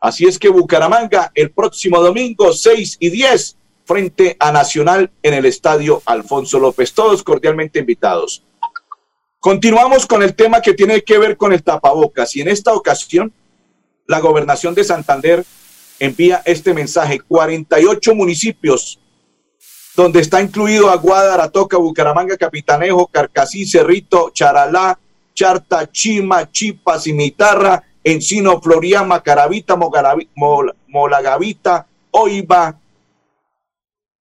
Así 0.00 0.26
es 0.26 0.38
que 0.38 0.48
Bucaramanga 0.48 1.32
el 1.34 1.50
próximo 1.50 2.00
domingo 2.00 2.52
6 2.52 2.98
y 3.00 3.10
10 3.10 3.56
frente 3.84 4.36
a 4.38 4.52
Nacional 4.52 5.10
en 5.22 5.34
el 5.34 5.46
estadio 5.46 6.02
Alfonso 6.04 6.58
López. 6.58 6.92
Todos 6.92 7.22
cordialmente 7.22 7.78
invitados. 7.78 8.42
Continuamos 9.48 10.06
con 10.06 10.22
el 10.22 10.34
tema 10.34 10.62
que 10.62 10.72
tiene 10.72 11.02
que 11.02 11.18
ver 11.18 11.36
con 11.36 11.52
el 11.52 11.62
tapabocas 11.62 12.34
y 12.34 12.40
en 12.40 12.48
esta 12.48 12.72
ocasión 12.72 13.30
la 14.06 14.18
gobernación 14.18 14.74
de 14.74 14.84
Santander 14.84 15.44
envía 15.98 16.40
este 16.46 16.72
mensaje. 16.72 17.20
48 17.20 18.14
municipios 18.14 18.98
donde 19.94 20.20
está 20.20 20.40
incluido 20.40 20.88
Aguada, 20.88 21.34
Aratoca, 21.34 21.76
Bucaramanga, 21.76 22.38
Capitanejo, 22.38 23.06
Carcasí, 23.06 23.66
Cerrito, 23.66 24.30
Charalá, 24.32 24.98
Charta, 25.34 25.92
Chima, 25.92 26.50
Chipa, 26.50 26.98
Cimitarra, 26.98 27.82
Encino, 28.02 28.62
Floriama, 28.62 29.22
Caravita, 29.22 29.76
Mogaravi- 29.76 30.30
Mol- 30.36 30.74
Molagavita, 30.88 31.86
Oiva, 32.12 32.80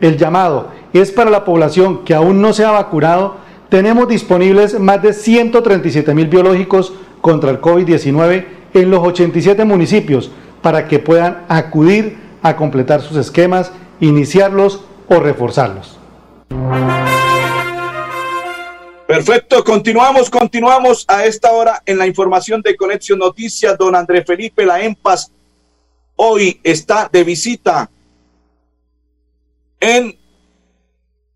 El 0.00 0.16
llamado 0.16 0.68
es 0.92 1.10
para 1.10 1.30
la 1.30 1.44
población 1.44 2.04
que 2.04 2.14
aún 2.14 2.40
no 2.40 2.52
se 2.52 2.64
ha 2.64 2.70
vacunado. 2.70 3.36
Tenemos 3.68 4.08
disponibles 4.08 4.78
más 4.80 5.02
de 5.02 5.12
137 5.12 6.14
mil 6.14 6.26
biológicos 6.26 6.92
contra 7.20 7.50
el 7.50 7.60
COVID-19 7.60 8.44
en 8.74 8.90
los 8.90 9.00
87 9.00 9.64
municipios 9.64 10.30
para 10.62 10.88
que 10.88 10.98
puedan 10.98 11.44
acudir 11.48 12.18
a 12.42 12.56
completar 12.56 13.02
sus 13.02 13.16
esquemas, 13.16 13.72
iniciarlos 14.00 14.84
o 15.08 15.20
reforzarlos. 15.20 15.98
Perfecto, 19.10 19.64
continuamos, 19.64 20.30
continuamos 20.30 21.04
a 21.08 21.24
esta 21.24 21.50
hora 21.50 21.82
en 21.84 21.98
la 21.98 22.06
información 22.06 22.62
de 22.62 22.76
Conexión 22.76 23.18
Noticias. 23.18 23.76
Don 23.76 23.96
André 23.96 24.24
Felipe 24.24 24.64
La 24.64 24.80
Empas 24.80 25.32
hoy 26.14 26.60
está 26.62 27.10
de 27.12 27.24
visita 27.24 27.90
en 29.80 30.16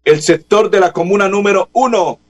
el 0.04 0.22
sector 0.22 0.70
de 0.70 0.78
la 0.78 0.92
comuna 0.92 1.28
número 1.28 1.68
uno. 1.72 2.20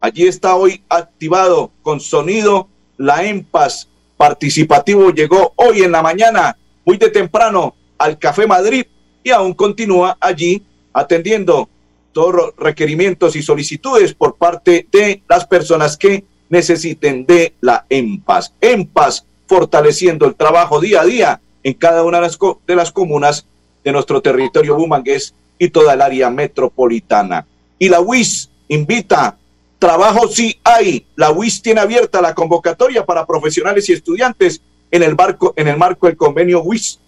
Allí 0.00 0.26
está 0.26 0.56
hoy 0.56 0.82
activado 0.88 1.70
con 1.80 2.00
sonido 2.00 2.68
La 2.96 3.22
Empas 3.22 3.88
participativo. 4.16 5.10
Llegó 5.10 5.52
hoy 5.54 5.82
en 5.82 5.92
la 5.92 6.02
mañana, 6.02 6.58
muy 6.84 6.96
de 6.96 7.10
temprano, 7.10 7.76
al 7.96 8.18
Café 8.18 8.44
Madrid 8.44 8.86
y 9.22 9.30
aún 9.30 9.54
continúa 9.54 10.16
allí 10.18 10.66
atendiendo 10.92 11.68
todos 12.14 12.34
los 12.34 12.56
requerimientos 12.56 13.36
y 13.36 13.42
solicitudes 13.42 14.14
por 14.14 14.36
parte 14.36 14.86
de 14.90 15.22
las 15.28 15.46
personas 15.46 15.98
que 15.98 16.24
necesiten 16.48 17.26
de 17.26 17.52
la 17.60 17.84
EMPAS. 17.90 18.54
EMPAS 18.60 19.26
fortaleciendo 19.46 20.24
el 20.24 20.34
trabajo 20.34 20.80
día 20.80 21.02
a 21.02 21.04
día 21.04 21.40
en 21.62 21.74
cada 21.74 22.04
una 22.04 22.18
de 22.20 22.76
las, 22.76 22.92
comunas 22.92 23.46
de 23.82 23.92
nuestro 23.92 24.22
territorio 24.22 24.76
bumangués 24.76 25.34
y 25.58 25.68
toda 25.68 25.94
el 25.94 26.00
área 26.00 26.30
metropolitana. 26.30 27.46
Y 27.78 27.88
la 27.88 28.00
UIS 28.00 28.50
invita, 28.68 29.36
trabajo 29.78 30.28
sí 30.28 30.58
hay. 30.62 31.06
La 31.16 31.32
UIS 31.32 31.60
tiene 31.60 31.80
abierta 31.80 32.22
la 32.22 32.34
convocatoria 32.34 33.04
para 33.04 33.26
profesionales 33.26 33.88
y 33.88 33.92
estudiantes 33.92 34.60
en 34.90 35.02
el, 35.02 35.14
barco, 35.14 35.52
en 35.56 35.68
el 35.68 35.76
marco 35.76 36.06
del 36.06 36.16
convenio 36.16 36.62
WIS 36.62 37.00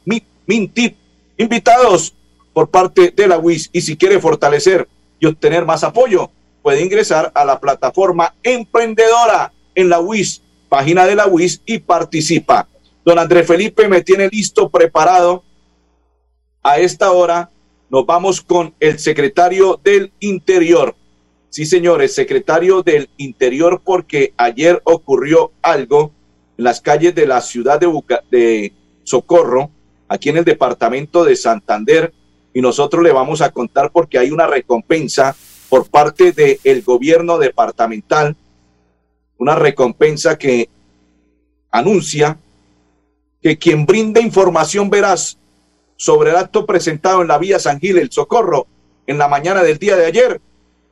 MINTIP. 0.46 0.96
Invitados 1.38 2.14
por 2.52 2.68
parte 2.70 3.12
de 3.14 3.28
la 3.28 3.38
WIS 3.38 3.68
y 3.72 3.82
si 3.82 3.96
quiere 3.96 4.18
fortalecer 4.18 4.88
y 5.18 5.26
obtener 5.26 5.64
más 5.64 5.84
apoyo, 5.84 6.30
puede 6.62 6.82
ingresar 6.82 7.30
a 7.34 7.44
la 7.44 7.60
plataforma 7.60 8.34
emprendedora 8.42 9.52
en 9.74 9.88
la 9.88 10.00
WIS, 10.00 10.42
página 10.68 11.06
de 11.06 11.14
la 11.14 11.26
WIS 11.26 11.62
y 11.64 11.78
participa. 11.78 12.68
Don 13.04 13.18
Andrés 13.18 13.46
Felipe 13.46 13.88
me 13.88 14.02
tiene 14.02 14.28
listo, 14.28 14.68
preparado. 14.68 15.44
A 16.62 16.78
esta 16.78 17.12
hora 17.12 17.50
nos 17.88 18.04
vamos 18.04 18.40
con 18.40 18.74
el 18.80 18.98
secretario 18.98 19.80
del 19.82 20.12
Interior. 20.18 20.96
Sí, 21.50 21.64
señores, 21.64 22.14
secretario 22.14 22.82
del 22.82 23.08
Interior, 23.16 23.80
porque 23.84 24.34
ayer 24.36 24.82
ocurrió 24.84 25.52
algo 25.62 26.12
en 26.58 26.64
las 26.64 26.80
calles 26.80 27.14
de 27.14 27.26
la 27.26 27.40
ciudad 27.40 27.80
de, 27.80 28.72
Socorro, 29.04 29.70
aquí 30.08 30.30
en 30.30 30.38
el 30.38 30.44
departamento 30.44 31.24
de 31.24 31.36
Santander, 31.36 32.12
y 32.56 32.62
nosotros 32.62 33.02
le 33.02 33.12
vamos 33.12 33.42
a 33.42 33.50
contar 33.50 33.90
porque 33.92 34.18
hay 34.18 34.30
una 34.30 34.46
recompensa 34.46 35.36
por 35.68 35.90
parte 35.90 36.32
del 36.32 36.80
gobierno 36.80 37.36
departamental, 37.36 38.34
una 39.36 39.56
recompensa 39.56 40.38
que 40.38 40.70
anuncia 41.70 42.38
que 43.42 43.58
quien 43.58 43.84
brinde 43.84 44.22
información 44.22 44.88
veraz 44.88 45.36
sobre 45.96 46.30
el 46.30 46.36
acto 46.36 46.64
presentado 46.64 47.20
en 47.20 47.28
la 47.28 47.36
vía 47.36 47.58
San 47.58 47.78
Gil, 47.78 47.98
el 47.98 48.10
Socorro, 48.10 48.66
en 49.06 49.18
la 49.18 49.28
mañana 49.28 49.62
del 49.62 49.76
día 49.76 49.94
de 49.96 50.06
ayer, 50.06 50.40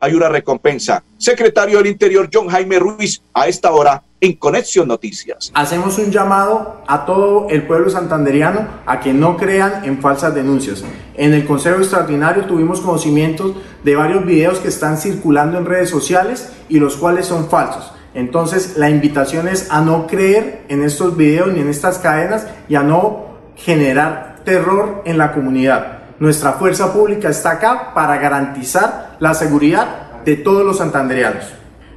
hay 0.04 0.14
una 0.14 0.28
recompensa. 0.28 1.02
Secretario 1.16 1.78
del 1.78 1.86
Interior 1.86 2.28
John 2.32 2.48
Jaime 2.48 2.78
Ruiz, 2.78 3.22
a 3.32 3.48
esta 3.48 3.72
hora 3.72 4.02
en 4.20 4.34
Conexión 4.34 4.86
Noticias. 4.86 5.50
Hacemos 5.54 5.98
un 5.98 6.10
llamado 6.10 6.82
a 6.86 7.06
todo 7.06 7.48
el 7.48 7.66
pueblo 7.66 7.88
santanderiano 7.88 8.66
a 8.84 9.00
que 9.00 9.14
no 9.14 9.36
crean 9.36 9.84
en 9.84 10.00
falsas 10.00 10.34
denuncias. 10.34 10.84
En 11.14 11.32
el 11.32 11.46
Consejo 11.46 11.78
Extraordinario 11.78 12.44
tuvimos 12.44 12.80
conocimientos 12.80 13.54
de 13.82 13.96
varios 13.96 14.26
videos 14.26 14.58
que 14.58 14.68
están 14.68 14.98
circulando 14.98 15.58
en 15.58 15.64
redes 15.64 15.88
sociales 15.88 16.50
y 16.68 16.78
los 16.78 16.96
cuales 16.96 17.26
son 17.26 17.48
falsos. 17.48 17.92
Entonces 18.12 18.76
la 18.76 18.90
invitación 18.90 19.48
es 19.48 19.70
a 19.70 19.80
no 19.80 20.06
creer 20.06 20.64
en 20.68 20.82
estos 20.82 21.16
videos 21.16 21.52
ni 21.52 21.60
en 21.60 21.68
estas 21.68 21.98
cadenas 21.98 22.46
y 22.68 22.74
a 22.74 22.82
no 22.82 23.24
generar 23.56 24.42
terror 24.44 25.02
en 25.06 25.16
la 25.16 25.32
comunidad. 25.32 25.98
Nuestra 26.20 26.52
fuerza 26.52 26.92
pública 26.92 27.28
está 27.28 27.52
acá 27.52 27.92
para 27.92 28.16
garantizar 28.18 29.03
la 29.20 29.34
seguridad 29.34 30.22
de 30.24 30.36
todos 30.36 30.64
los 30.64 30.78
santanderianos. 30.78 31.44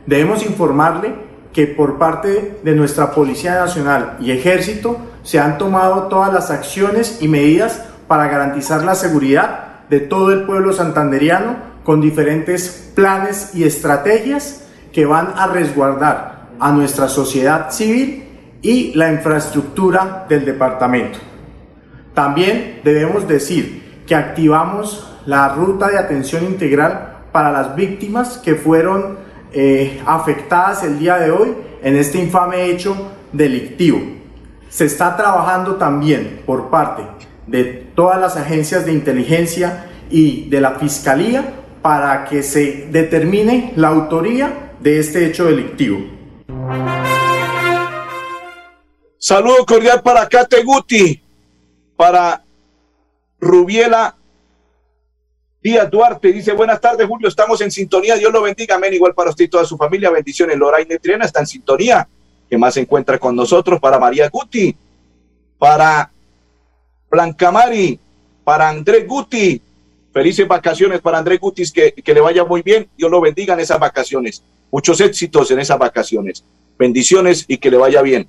Debemos 0.05 0.45
informarle 0.45 1.15
que 1.53 1.67
por 1.67 1.97
parte 1.97 2.59
de 2.63 2.75
nuestra 2.75 3.11
Policía 3.11 3.55
Nacional 3.55 4.17
y 4.19 4.31
Ejército 4.31 4.97
se 5.23 5.39
han 5.39 5.57
tomado 5.57 6.03
todas 6.03 6.31
las 6.31 6.51
acciones 6.51 7.17
y 7.21 7.27
medidas 7.27 7.83
para 8.07 8.27
garantizar 8.27 8.83
la 8.83 8.95
seguridad 8.95 9.85
de 9.89 9.99
todo 9.99 10.31
el 10.31 10.43
pueblo 10.43 10.73
santanderiano 10.73 11.57
con 11.83 12.01
diferentes 12.01 12.91
planes 12.95 13.51
y 13.53 13.63
estrategias 13.63 14.65
que 14.91 15.05
van 15.05 15.33
a 15.35 15.47
resguardar 15.47 16.47
a 16.59 16.71
nuestra 16.71 17.07
sociedad 17.07 17.71
civil 17.71 18.27
y 18.61 18.93
la 18.93 19.11
infraestructura 19.11 20.25
del 20.27 20.45
departamento. 20.45 21.19
También 22.13 22.81
debemos 22.83 23.27
decir 23.27 24.03
que 24.05 24.15
activamos 24.15 25.06
la 25.27 25.49
ruta 25.49 25.89
de 25.89 25.99
atención 25.99 26.45
integral 26.45 27.17
para 27.33 27.51
las 27.51 27.75
víctimas 27.75 28.37
que 28.37 28.55
fueron 28.55 29.17
eh, 29.51 30.01
afectadas 30.05 30.83
el 30.83 30.97
día 30.97 31.17
de 31.17 31.31
hoy 31.31 31.53
en 31.83 31.97
este 31.97 32.17
infame 32.17 32.71
hecho 32.71 33.11
delictivo. 33.33 33.99
Se 34.69 34.85
está 34.85 35.17
trabajando 35.17 35.75
también 35.75 36.43
por 36.45 36.69
parte 36.69 37.03
de 37.45 37.63
todas 37.93 38.19
las 38.21 38.37
agencias 38.37 38.85
de 38.85 38.93
inteligencia 38.93 39.87
y 40.09 40.49
de 40.49 40.61
la 40.61 40.75
Fiscalía 40.75 41.55
para 41.81 42.23
que 42.23 42.41
se 42.41 42.87
determine 42.89 43.73
la 43.75 43.89
autoría 43.89 44.71
de 44.79 44.99
este 44.99 45.25
hecho 45.25 45.45
delictivo. 45.45 45.99
Saludo 49.17 49.65
cordial 49.65 50.01
para 50.01 50.25
Kate 50.29 50.63
Guti, 50.63 51.21
para 51.97 52.45
Rubiela 53.41 54.16
Díaz 55.61 55.89
Duarte. 55.89 56.31
Dice, 56.31 56.53
buenas 56.53 56.79
tardes, 56.79 57.07
Julio, 57.07 57.27
estamos 57.27 57.59
en 57.61 57.71
sintonía. 57.71 58.15
Dios 58.15 58.31
lo 58.31 58.41
bendiga, 58.41 58.75
amén. 58.75 58.93
Igual 58.93 59.13
para 59.13 59.31
usted 59.31 59.45
y 59.45 59.47
toda 59.47 59.65
su 59.65 59.77
familia. 59.77 60.09
Bendiciones. 60.09 60.57
Loraine 60.57 60.99
Triana 60.99 61.25
está 61.25 61.39
en 61.39 61.47
sintonía. 61.47 62.07
que 62.49 62.57
más 62.57 62.75
se 62.75 62.81
encuentra 62.81 63.19
con 63.19 63.35
nosotros? 63.35 63.79
Para 63.79 63.99
María 63.99 64.29
Guti, 64.29 64.73
para 65.57 66.09
Blanca 67.09 67.51
Mari, 67.51 67.99
para 68.43 68.69
Andrés 68.69 69.05
Guti. 69.07 69.61
Felices 70.13 70.47
vacaciones 70.47 71.01
para 71.01 71.17
Andrés 71.17 71.39
Gutis, 71.39 71.71
que, 71.71 71.91
que 71.91 72.13
le 72.13 72.21
vaya 72.21 72.43
muy 72.45 72.61
bien. 72.61 72.89
Dios 72.97 73.11
lo 73.11 73.19
bendiga 73.19 73.53
en 73.53 73.59
esas 73.59 73.79
vacaciones. 73.79 74.41
Muchos 74.71 74.99
éxitos 75.01 75.51
en 75.51 75.59
esas 75.59 75.77
vacaciones. 75.77 76.43
Bendiciones 76.79 77.45
y 77.47 77.57
que 77.57 77.69
le 77.69 77.77
vaya 77.77 78.01
bien. 78.01 78.27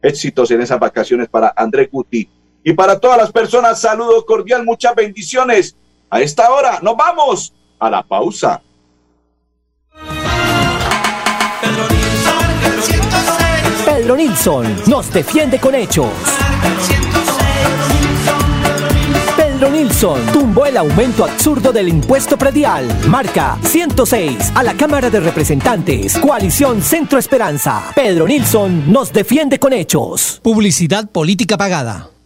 Éxitos 0.00 0.50
en 0.52 0.60
esas 0.60 0.78
vacaciones 0.78 1.28
para 1.28 1.52
Andrés 1.56 1.88
Guti. 1.90 2.28
Y 2.62 2.72
para 2.74 3.00
todas 3.00 3.18
las 3.18 3.32
personas, 3.32 3.80
saludo 3.80 4.24
cordial, 4.24 4.64
muchas 4.64 4.94
bendiciones. 4.94 5.74
A 6.10 6.20
esta 6.20 6.50
hora 6.50 6.78
nos 6.82 6.96
vamos 6.96 7.52
a 7.78 7.90
la 7.90 8.02
pausa. 8.02 8.62
Pedro 13.84 14.16
Nilsson 14.16 14.82
nos 14.86 15.12
defiende 15.12 15.58
con 15.58 15.74
hechos. 15.74 16.08
Pedro 19.36 19.70
Nilsson 19.70 20.20
tumbó 20.32 20.66
el 20.66 20.76
aumento 20.76 21.24
absurdo 21.24 21.72
del 21.72 21.88
impuesto 21.88 22.38
predial. 22.38 22.86
Marca 23.08 23.58
106 23.62 24.52
a 24.54 24.62
la 24.62 24.74
Cámara 24.74 25.10
de 25.10 25.20
Representantes. 25.20 26.16
Coalición 26.16 26.80
Centro 26.80 27.18
Esperanza. 27.18 27.90
Pedro 27.94 28.26
Nilsson 28.26 28.90
nos 28.90 29.12
defiende 29.12 29.58
con 29.58 29.72
hechos. 29.72 30.40
Publicidad 30.42 31.10
política 31.10 31.58
pagada. 31.58 32.08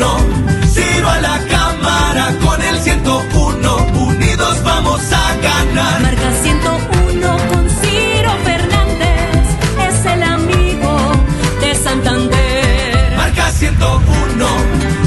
101, 0.00 0.66
Ciro 0.66 1.10
a 1.10 1.20
la 1.20 1.38
cámara 1.46 2.34
con 2.42 2.62
el 2.62 2.80
101, 2.80 3.76
unidos 3.98 4.62
vamos 4.64 5.02
a 5.12 5.36
ganar. 5.36 6.00
Marca 6.00 6.32
101 6.42 7.36
con 7.50 7.68
Ciro 7.68 8.30
Fernández, 8.42 9.46
es 9.88 10.06
el 10.06 10.22
amigo 10.22 11.12
de 11.60 11.74
Santander. 11.74 13.14
Marca 13.14 13.50
101, 13.50 14.46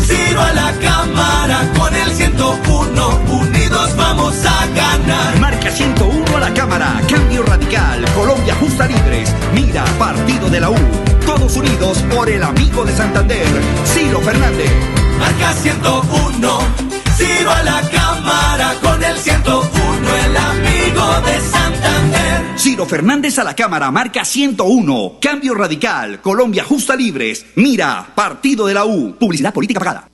Ciro 0.05 0.41
a 0.41 0.53
la 0.53 0.71
cámara 0.73 1.71
con 1.75 1.95
el 1.95 2.11
101, 2.11 3.21
unidos 3.31 3.95
vamos 3.97 4.35
a 4.45 4.67
ganar. 4.75 5.39
Marca 5.39 5.71
101 5.71 6.37
a 6.37 6.39
la 6.39 6.53
cámara, 6.53 7.01
cambio 7.09 7.41
radical, 7.43 8.05
Colombia 8.13 8.53
justa 8.59 8.85
libres, 8.85 9.33
mira, 9.55 9.85
partido 9.97 10.51
de 10.51 10.59
la 10.59 10.69
U. 10.69 11.12
Unidos 11.55 12.03
por 12.13 12.29
el 12.29 12.41
amigo 12.41 12.83
de 12.83 12.91
Santander, 12.93 13.45
Ciro 13.85 14.19
Fernández. 14.21 14.71
Marca 15.19 15.53
101, 15.53 16.59
Ciro 17.15 17.51
a 17.51 17.63
la 17.63 17.81
cámara 17.89 18.75
con 18.81 19.03
el 19.03 19.17
101, 19.17 19.69
el 20.25 20.37
amigo 20.37 21.21
de 21.27 21.41
Santander. 21.41 22.59
Ciro 22.59 22.85
Fernández 22.85 23.37
a 23.39 23.43
la 23.43 23.55
cámara, 23.55 23.91
marca 23.91 24.25
101, 24.25 25.17
cambio 25.21 25.53
radical, 25.53 26.21
Colombia 26.21 26.63
justa 26.63 26.95
libres, 26.95 27.45
mira, 27.55 28.07
partido 28.15 28.65
de 28.65 28.73
la 28.73 28.85
U. 28.85 29.15
Publicidad 29.19 29.53
política 29.53 29.79
pagada. 29.79 30.09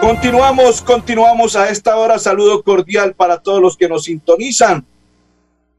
Continuamos, 0.00 0.82
continuamos 0.82 1.56
a 1.56 1.68
esta 1.70 1.96
hora. 1.96 2.18
Saludo 2.20 2.62
cordial 2.62 3.14
para 3.14 3.38
todos 3.38 3.60
los 3.60 3.76
que 3.76 3.88
nos 3.88 4.04
sintonizan, 4.04 4.86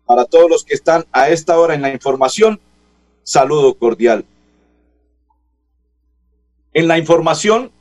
para 0.08 0.26
todos 0.26 0.50
los 0.50 0.64
que 0.64 0.74
están 0.74 1.06
a 1.12 1.30
esta 1.30 1.60
hora 1.60 1.76
en 1.76 1.84
la 1.84 1.92
información. 1.92 2.60
Saludo 3.24 3.76
cordial. 3.76 4.26
En 6.74 6.88
la 6.88 6.98
información 6.98 7.72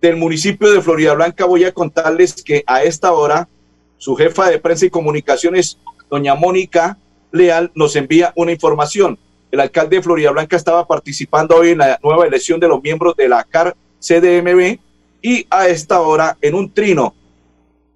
del 0.00 0.16
municipio 0.16 0.70
de 0.70 0.82
Florida 0.82 1.14
Blanca 1.14 1.46
voy 1.46 1.64
a 1.64 1.72
contarles 1.72 2.42
que 2.42 2.62
a 2.66 2.82
esta 2.82 3.12
hora 3.12 3.48
su 3.96 4.14
jefa 4.16 4.50
de 4.50 4.58
prensa 4.58 4.84
y 4.84 4.90
comunicaciones, 4.90 5.78
doña 6.10 6.34
Mónica 6.34 6.98
Leal, 7.30 7.72
nos 7.74 7.96
envía 7.96 8.32
una 8.36 8.52
información. 8.52 9.18
El 9.50 9.60
alcalde 9.60 9.96
de 9.96 10.02
Florida 10.02 10.30
Blanca 10.30 10.56
estaba 10.56 10.86
participando 10.86 11.56
hoy 11.56 11.70
en 11.70 11.78
la 11.78 11.98
nueva 12.02 12.26
elección 12.26 12.60
de 12.60 12.68
los 12.68 12.82
miembros 12.82 13.16
de 13.16 13.28
la 13.28 13.44
CAR 13.44 13.74
CDMB 14.00 14.78
y 15.22 15.46
a 15.48 15.68
esta 15.68 16.00
hora 16.00 16.36
en 16.42 16.54
un 16.54 16.72
trino 16.72 17.14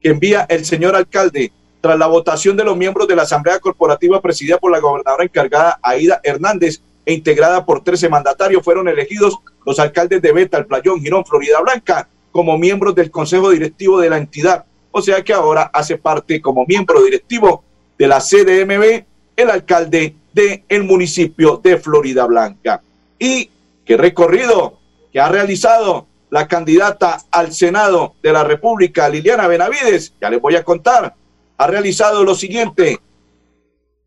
que 0.01 0.11
envía 0.11 0.47
el 0.49 0.65
señor 0.65 0.95
alcalde 0.95 1.53
tras 1.81 1.99
la 1.99 2.07
votación 2.07 2.57
de 2.57 2.65
los 2.65 2.77
miembros 2.77 3.07
de 3.09 3.17
la 3.17 3.23
Asamblea 3.23 3.59
Corporativa 3.61 4.21
presidida 4.21 4.59
por 4.59 4.73
la 4.73 4.81
gobernadora 4.81 5.25
encargada 5.25 5.79
Aida 5.83 6.21
Hernández 6.23 6.81
e 7.05 7.13
integrada 7.13 7.65
por 7.65 7.85
13 7.85 8.09
mandatarios, 8.09 8.63
fueron 8.63 8.89
elegidos 8.89 9.39
los 9.65 9.79
alcaldes 9.79 10.21
de 10.21 10.33
Beta, 10.33 10.59
El 10.59 10.67
Playón, 10.67 11.01
Girón, 11.01 11.25
Florida 11.25 11.61
Blanca, 11.61 12.09
como 12.33 12.59
miembros 12.59 12.95
del 12.95 13.11
Consejo 13.11 13.51
Directivo 13.51 14.01
de 14.01 14.11
la 14.11 14.19
entidad. 14.19 14.65
O 14.91 15.01
sea 15.01 15.23
que 15.23 15.33
ahora 15.33 15.71
hace 15.73 15.99
parte 15.99 16.41
como 16.41 16.65
miembro 16.67 17.03
directivo 17.03 17.63
de 17.99 18.09
la 18.09 18.21
CDMB 18.21 19.05
el 19.37 19.51
alcalde 19.51 20.17
del 20.33 20.63
el 20.69 20.85
municipio 20.85 21.61
de 21.63 21.77
Florida 21.77 22.27
Blanca. 22.27 22.83
Y 23.19 23.51
qué 23.85 23.97
recorrido 23.97 24.79
que 25.13 25.21
ha 25.21 25.29
realizado 25.29 26.07
la 26.31 26.49
candidata 26.49 27.23
al 27.31 27.53
Senado 27.53 28.15
de 28.23 28.33
la 28.33 28.45
República, 28.45 29.09
Liliana 29.09 29.47
Benavides, 29.47 30.13
ya 30.21 30.29
les 30.29 30.41
voy 30.41 30.57
a 30.57 30.65
contar, 30.65 31.15
ha 31.57 31.67
realizado 31.67 32.25
lo 32.25 32.35
siguiente. 32.35 33.01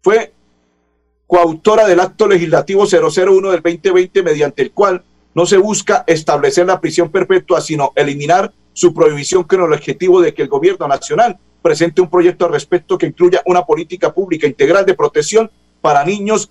Fue 0.02 0.34
coautora 1.28 1.88
del 1.88 2.00
acto 2.00 2.28
legislativo 2.28 2.86
001 2.86 3.52
del 3.52 3.62
2020, 3.62 4.24
mediante 4.24 4.62
el 4.62 4.72
cual 4.72 5.04
no 5.36 5.46
se 5.46 5.58
busca 5.58 6.04
establecer 6.08 6.66
la 6.66 6.82
prisión 6.82 7.10
perpetua, 7.10 7.62
sino 7.62 7.92
eliminar 7.96 8.52
su 8.74 8.94
prohibición 8.94 9.44
con 9.44 9.62
el 9.62 9.74
objetivo 9.74 10.22
de 10.22 10.34
que 10.34 10.42
el 10.42 10.48
gobierno 10.48 10.88
nacional 10.88 11.38
presente 11.62 12.02
un 12.02 12.10
proyecto 12.10 12.46
al 12.46 12.54
respecto 12.54 12.98
que 12.98 13.08
incluya 13.08 13.42
una 13.46 13.66
política 13.66 14.14
pública 14.14 14.48
integral 14.48 14.86
de 14.86 14.94
protección 14.94 15.52
para 15.82 16.04
niños, 16.06 16.50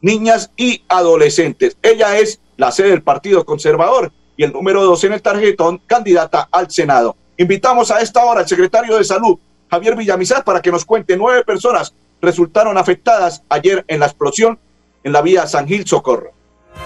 niñas 0.00 0.50
y 0.56 0.82
adolescentes. 0.88 1.76
Ella 1.82 2.18
es 2.18 2.40
la 2.56 2.72
sede 2.72 2.90
del 2.90 3.02
Partido 3.02 3.44
Conservador 3.44 4.12
y 4.36 4.44
el 4.44 4.52
número 4.52 4.84
dos 4.84 5.02
en 5.04 5.12
el 5.12 5.22
tarjetón, 5.22 5.80
candidata 5.86 6.48
al 6.50 6.70
Senado. 6.70 7.16
Invitamos 7.36 7.90
a 7.90 8.00
esta 8.00 8.24
hora 8.24 8.40
al 8.40 8.48
secretario 8.48 8.96
de 8.96 9.04
Salud, 9.04 9.38
Javier 9.70 9.96
Villamizar, 9.96 10.44
para 10.44 10.60
que 10.60 10.70
nos 10.70 10.84
cuente 10.84 11.16
nueve 11.16 11.44
personas 11.44 11.94
resultaron 12.20 12.78
afectadas 12.78 13.42
ayer 13.48 13.84
en 13.88 14.00
la 14.00 14.06
explosión 14.06 14.58
en 15.04 15.12
la 15.12 15.22
vía 15.22 15.46
San 15.46 15.66
Gil 15.66 15.86
Socorro. 15.86 16.32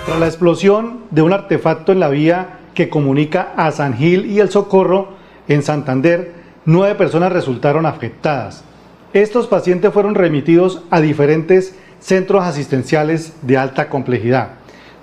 Tras 0.06 0.20
la 0.20 0.26
explosión 0.26 1.04
de 1.10 1.22
un 1.22 1.32
artefacto 1.32 1.92
en 1.92 2.00
la 2.00 2.08
vía 2.08 2.58
que 2.74 2.88
comunica 2.88 3.52
a 3.56 3.70
San 3.70 3.96
Gil 3.96 4.26
y 4.26 4.40
el 4.40 4.50
Socorro 4.50 5.08
en 5.48 5.62
Santander, 5.62 6.34
nueve 6.64 6.94
personas 6.94 7.32
resultaron 7.32 7.86
afectadas. 7.86 8.64
Estos 9.12 9.46
pacientes 9.46 9.92
fueron 9.92 10.14
remitidos 10.14 10.82
a 10.90 11.00
diferentes 11.00 11.76
centros 12.00 12.44
asistenciales 12.44 13.34
de 13.42 13.58
alta 13.58 13.88
complejidad, 13.88 14.54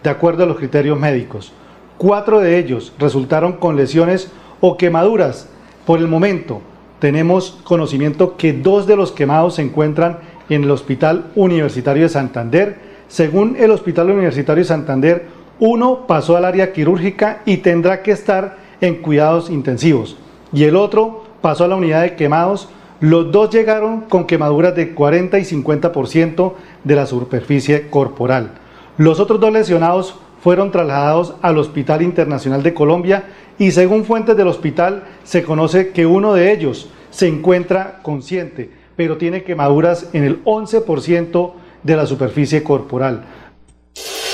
de 0.03 0.09
acuerdo 0.09 0.43
a 0.43 0.47
los 0.47 0.57
criterios 0.57 0.99
médicos. 0.99 1.53
Cuatro 1.97 2.39
de 2.39 2.57
ellos 2.57 2.93
resultaron 2.97 3.53
con 3.53 3.75
lesiones 3.75 4.31
o 4.61 4.77
quemaduras. 4.77 5.47
Por 5.85 5.99
el 5.99 6.07
momento, 6.07 6.61
tenemos 6.99 7.57
conocimiento 7.63 8.35
que 8.37 8.53
dos 8.53 8.85
de 8.85 8.95
los 8.95 9.11
quemados 9.11 9.55
se 9.55 9.61
encuentran 9.61 10.19
en 10.49 10.63
el 10.63 10.71
Hospital 10.71 11.27
Universitario 11.35 12.03
de 12.03 12.09
Santander. 12.09 12.77
Según 13.07 13.55
el 13.57 13.71
Hospital 13.71 14.11
Universitario 14.11 14.63
de 14.63 14.67
Santander, 14.67 15.27
uno 15.59 16.07
pasó 16.07 16.37
al 16.37 16.45
área 16.45 16.73
quirúrgica 16.73 17.41
y 17.45 17.57
tendrá 17.57 18.01
que 18.01 18.11
estar 18.11 18.57
en 18.81 18.95
cuidados 18.95 19.49
intensivos. 19.49 20.17
Y 20.53 20.63
el 20.63 20.75
otro 20.75 21.23
pasó 21.41 21.65
a 21.65 21.67
la 21.67 21.75
unidad 21.75 22.01
de 22.01 22.15
quemados. 22.15 22.69
Los 22.99 23.31
dos 23.31 23.49
llegaron 23.49 24.01
con 24.01 24.25
quemaduras 24.25 24.75
de 24.75 24.93
40 24.93 25.39
y 25.39 25.43
50% 25.43 26.53
de 26.83 26.95
la 26.95 27.05
superficie 27.05 27.89
corporal. 27.89 28.51
Los 28.97 29.19
otros 29.19 29.39
dos 29.39 29.53
lesionados 29.53 30.15
fueron 30.41 30.71
trasladados 30.71 31.35
al 31.41 31.57
Hospital 31.57 32.01
Internacional 32.01 32.63
de 32.63 32.73
Colombia 32.73 33.23
y 33.59 33.71
según 33.71 34.05
fuentes 34.05 34.35
del 34.35 34.47
hospital 34.47 35.03
se 35.23 35.43
conoce 35.43 35.89
que 35.89 36.05
uno 36.05 36.33
de 36.33 36.51
ellos 36.51 36.87
se 37.11 37.27
encuentra 37.27 37.99
consciente, 38.01 38.71
pero 38.95 39.17
tiene 39.17 39.43
quemaduras 39.43 40.07
en 40.13 40.23
el 40.23 40.43
11% 40.45 41.53
de 41.83 41.95
la 41.95 42.05
superficie 42.05 42.63
corporal. 42.63 43.25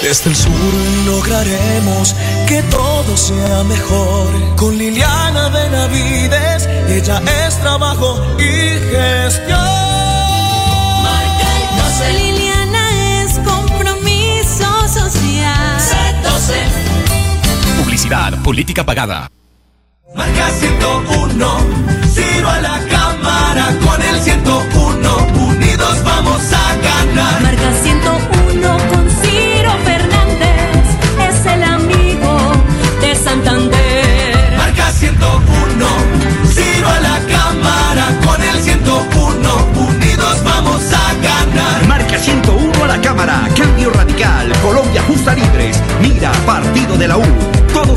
Desde 0.01 0.29
el 0.29 0.35
sur 0.35 0.51
lograremos 1.05 2.15
que 2.47 2.61
todo 2.63 3.17
sea 3.17 3.63
mejor. 3.63 4.27
Con 4.55 4.77
Liliana 4.77 5.49
Benavides, 5.49 6.69
ella 6.89 7.21
es 7.47 7.59
trabajo 7.59 8.21
y 8.38 8.77
gestión. 8.91 9.59
Marca 11.01 11.47
el 11.57 11.65
12. 11.81 12.13
Liliana 12.13 13.23
es 13.23 13.39
compromiso 13.39 14.88
social. 14.88 15.81
Publicidad, 18.06 18.44
política 18.44 18.84
pagada. 18.86 19.32
Marca 20.15 20.50
101, 20.52 21.58
Ciro 22.13 22.50
a 22.50 22.62
la 22.62 22.80
cámara 22.88 23.76
con 23.84 24.00
el 24.00 24.20
101. 24.22 25.18
Unidos 25.48 26.04
vamos 26.04 26.54
a 26.54 26.76
ganar. 26.86 27.41
Marca 27.41 27.72
101 27.82 28.78
con 28.91 29.10
Ciro 29.10 29.72
Fernández. 29.86 30.86
Es 31.28 31.46
el 31.48 31.63
amigo 31.63 32.52
de 33.02 33.15
Santander. 33.15 34.56
Marca 34.56 34.91
101, 34.91 35.88
Ciro 36.54 36.88
a 36.88 37.00
la 37.00 37.20
cámara 37.26 38.06
con 38.24 38.39
el 38.44 38.62
101. 38.62 39.68
Unidos 39.89 40.44
vamos 40.44 40.84
a 40.94 41.13
ganar. 41.24 41.88
Marca 41.88 42.20
101 42.20 42.84
a 42.84 42.88
la 42.88 43.02
Cámara, 43.02 43.50
Cambio 43.58 43.89
Radical, 43.89 44.54
Colombia 44.62 45.02
Justa 45.08 45.34
Libres, 45.34 45.64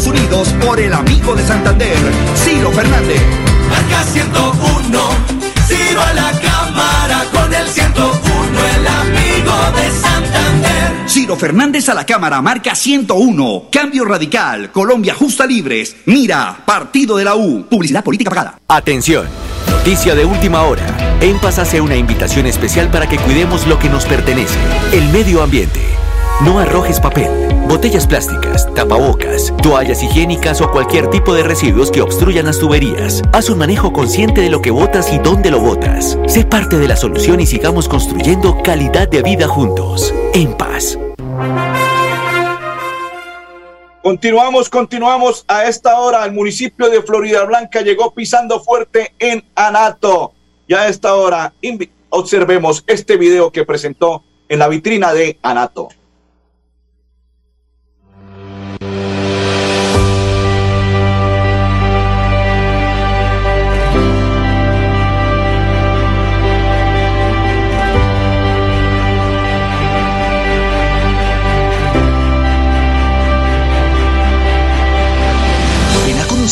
Unidos 0.06 0.54
por 0.64 0.78
el 0.80 0.92
amigo 0.92 1.34
de 1.34 1.44
Santander, 1.44 1.96
Ciro 2.36 2.70
Fernández. 2.70 3.20
Marca 3.68 4.04
101, 4.04 5.00
Ciro 5.66 6.00
a 6.00 6.12
la 6.14 6.32
cámara 6.40 7.24
con 7.32 7.52
el 7.52 7.68
101. 7.68 8.18
El 8.76 8.86
amigo 8.86 9.52
de 9.76 9.90
Santander. 9.90 11.08
Ciro 11.08 11.36
Fernández 11.36 11.88
a 11.88 11.94
la 11.94 12.06
Cámara, 12.06 12.40
marca 12.40 12.74
101. 12.74 13.64
Cambio 13.72 14.04
Radical, 14.04 14.70
Colombia 14.70 15.14
Justa 15.14 15.46
Libres, 15.46 15.96
Mira, 16.06 16.56
Partido 16.64 17.16
de 17.16 17.24
la 17.24 17.34
U. 17.34 17.66
Publicidad 17.68 18.04
política 18.04 18.30
pagada. 18.30 18.58
Atención, 18.68 19.26
noticia 19.70 20.14
de 20.14 20.24
última 20.24 20.62
hora. 20.62 20.86
En 21.20 21.38
Paz 21.38 21.58
hace 21.58 21.80
una 21.80 21.96
invitación 21.96 22.46
especial 22.46 22.90
para 22.90 23.08
que 23.08 23.18
cuidemos 23.18 23.66
lo 23.66 23.78
que 23.78 23.88
nos 23.88 24.06
pertenece, 24.06 24.58
el 24.92 25.08
medio 25.08 25.42
ambiente. 25.42 25.80
No 26.44 26.60
arrojes 26.60 27.00
papel, 27.00 27.28
botellas 27.66 28.06
plásticas, 28.06 28.72
tapabocas, 28.72 29.52
toallas 29.60 30.04
higiénicas 30.04 30.60
o 30.60 30.70
cualquier 30.70 31.10
tipo 31.10 31.34
de 31.34 31.42
residuos 31.42 31.90
que 31.90 32.00
obstruyan 32.00 32.46
las 32.46 32.60
tuberías. 32.60 33.22
Haz 33.32 33.50
un 33.50 33.58
manejo 33.58 33.92
consciente 33.92 34.40
de 34.42 34.48
lo 34.48 34.62
que 34.62 34.70
botas 34.70 35.12
y 35.12 35.18
dónde 35.18 35.50
lo 35.50 35.58
botas. 35.58 36.16
Sé 36.28 36.44
parte 36.44 36.78
de 36.78 36.86
la 36.86 36.94
solución 36.94 37.40
y 37.40 37.46
sigamos 37.46 37.88
construyendo 37.88 38.62
calidad 38.62 39.08
de 39.08 39.22
vida 39.22 39.48
juntos. 39.48 40.14
En 40.32 40.54
paz. 40.54 40.96
Continuamos, 44.00 44.68
continuamos. 44.68 45.44
A 45.48 45.64
esta 45.64 45.98
hora 45.98 46.24
el 46.24 46.30
municipio 46.30 46.88
de 46.88 47.02
Florida 47.02 47.42
Blanca 47.46 47.80
llegó 47.80 48.14
pisando 48.14 48.60
fuerte 48.60 49.12
en 49.18 49.42
Anato. 49.56 50.34
Y 50.68 50.74
a 50.74 50.86
esta 50.86 51.16
hora 51.16 51.52
observemos 52.10 52.84
este 52.86 53.16
video 53.16 53.50
que 53.50 53.64
presentó 53.64 54.22
en 54.48 54.60
la 54.60 54.68
vitrina 54.68 55.12
de 55.12 55.36
Anato. 55.42 55.88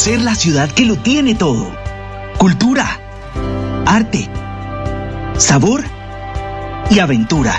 Conocer 0.06 0.24
la 0.24 0.36
ciudad 0.36 0.70
que 0.70 0.84
lo 0.84 0.96
tiene 0.96 1.34
todo. 1.34 1.68
Cultura, 2.38 3.00
arte, 3.86 4.30
sabor 5.36 5.82
y 6.90 7.00
aventura. 7.00 7.52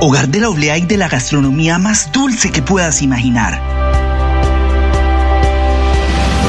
Hogar 0.00 0.26
de 0.26 0.40
la 0.40 0.48
oblea 0.48 0.76
y 0.76 0.86
de 0.86 0.96
la 0.96 1.08
gastronomía 1.08 1.78
más 1.78 2.10
dulce 2.10 2.50
que 2.50 2.62
puedas 2.62 3.00
imaginar. 3.00 3.62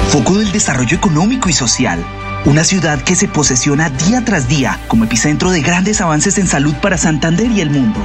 Foco 0.10 0.40
del 0.40 0.52
desarrollo 0.52 0.98
económico 0.98 1.48
y 1.48 1.54
social. 1.54 2.04
Una 2.46 2.64
ciudad 2.64 3.00
que 3.04 3.16
se 3.16 3.28
posesiona 3.28 3.92
día 3.92 4.26
tras 4.26 4.48
día 4.48 4.80
como 4.88 5.04
epicentro 5.04 5.52
de 5.52 5.62
grandes 5.62 6.02
avances 6.02 6.40
en 6.40 6.48
salud 6.48 6.74
para 6.82 6.98
Santander 6.98 7.52
y 7.52 7.62
el 7.62 7.70
mundo. 7.70 8.00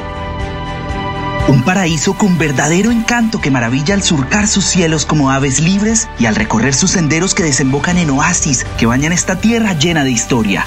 Un 1.51 1.65
paraíso 1.65 2.15
con 2.15 2.39
verdadero 2.39 2.93
encanto 2.93 3.41
que 3.41 3.51
maravilla 3.51 3.95
al 3.95 4.05
surcar 4.05 4.47
sus 4.47 4.65
cielos 4.65 5.05
como 5.05 5.33
aves 5.33 5.59
libres 5.59 6.09
y 6.17 6.27
al 6.27 6.37
recorrer 6.37 6.75
sus 6.75 6.93
senderos 6.93 7.35
que 7.35 7.43
desembocan 7.43 7.99
en 7.99 8.11
oasis 8.11 8.65
que 8.79 8.87
bañan 8.87 9.11
esta 9.11 9.41
tierra 9.41 9.73
llena 9.73 10.05
de 10.05 10.13
historia. 10.13 10.65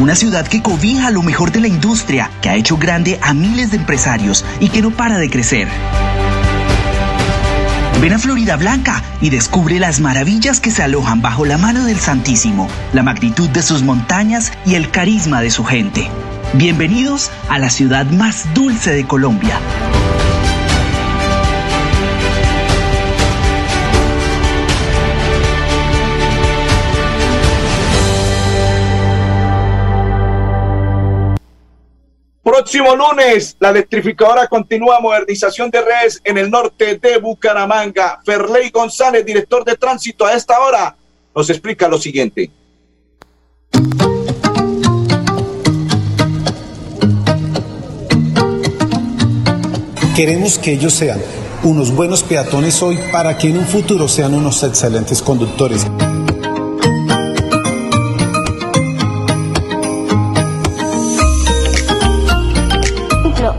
Una 0.00 0.16
ciudad 0.16 0.44
que 0.48 0.60
cobija 0.60 1.12
lo 1.12 1.22
mejor 1.22 1.52
de 1.52 1.60
la 1.60 1.68
industria, 1.68 2.32
que 2.42 2.48
ha 2.48 2.56
hecho 2.56 2.78
grande 2.78 3.20
a 3.22 3.32
miles 3.32 3.70
de 3.70 3.76
empresarios 3.76 4.44
y 4.58 4.70
que 4.70 4.82
no 4.82 4.90
para 4.90 5.18
de 5.18 5.30
crecer. 5.30 5.68
Ven 8.00 8.12
a 8.12 8.18
Florida 8.18 8.56
Blanca 8.56 9.04
y 9.20 9.30
descubre 9.30 9.78
las 9.78 10.00
maravillas 10.00 10.58
que 10.58 10.72
se 10.72 10.82
alojan 10.82 11.22
bajo 11.22 11.44
la 11.44 11.58
mano 11.58 11.84
del 11.84 12.00
Santísimo, 12.00 12.68
la 12.92 13.04
magnitud 13.04 13.48
de 13.50 13.62
sus 13.62 13.84
montañas 13.84 14.52
y 14.66 14.74
el 14.74 14.90
carisma 14.90 15.42
de 15.42 15.52
su 15.52 15.64
gente. 15.64 16.10
Bienvenidos 16.56 17.32
a 17.48 17.58
la 17.58 17.68
ciudad 17.68 18.06
más 18.06 18.54
dulce 18.54 18.92
de 18.92 19.04
Colombia. 19.08 19.58
Próximo 32.44 32.94
lunes, 32.94 33.56
la 33.58 33.70
electrificadora 33.70 34.46
continúa 34.46 35.00
modernización 35.00 35.72
de 35.72 35.80
redes 35.80 36.20
en 36.22 36.38
el 36.38 36.48
norte 36.48 36.98
de 36.98 37.18
Bucaramanga. 37.18 38.20
Ferley 38.24 38.70
González, 38.70 39.26
director 39.26 39.64
de 39.64 39.76
tránsito, 39.76 40.24
a 40.24 40.34
esta 40.34 40.60
hora 40.60 40.96
nos 41.34 41.50
explica 41.50 41.88
lo 41.88 41.98
siguiente. 41.98 42.48
Queremos 50.14 50.58
que 50.58 50.74
ellos 50.74 50.94
sean 50.94 51.20
unos 51.64 51.90
buenos 51.90 52.22
peatones 52.22 52.80
hoy 52.84 52.96
para 53.10 53.36
que 53.36 53.48
en 53.48 53.58
un 53.58 53.66
futuro 53.66 54.06
sean 54.06 54.32
unos 54.32 54.62
excelentes 54.62 55.20
conductores. 55.20 55.84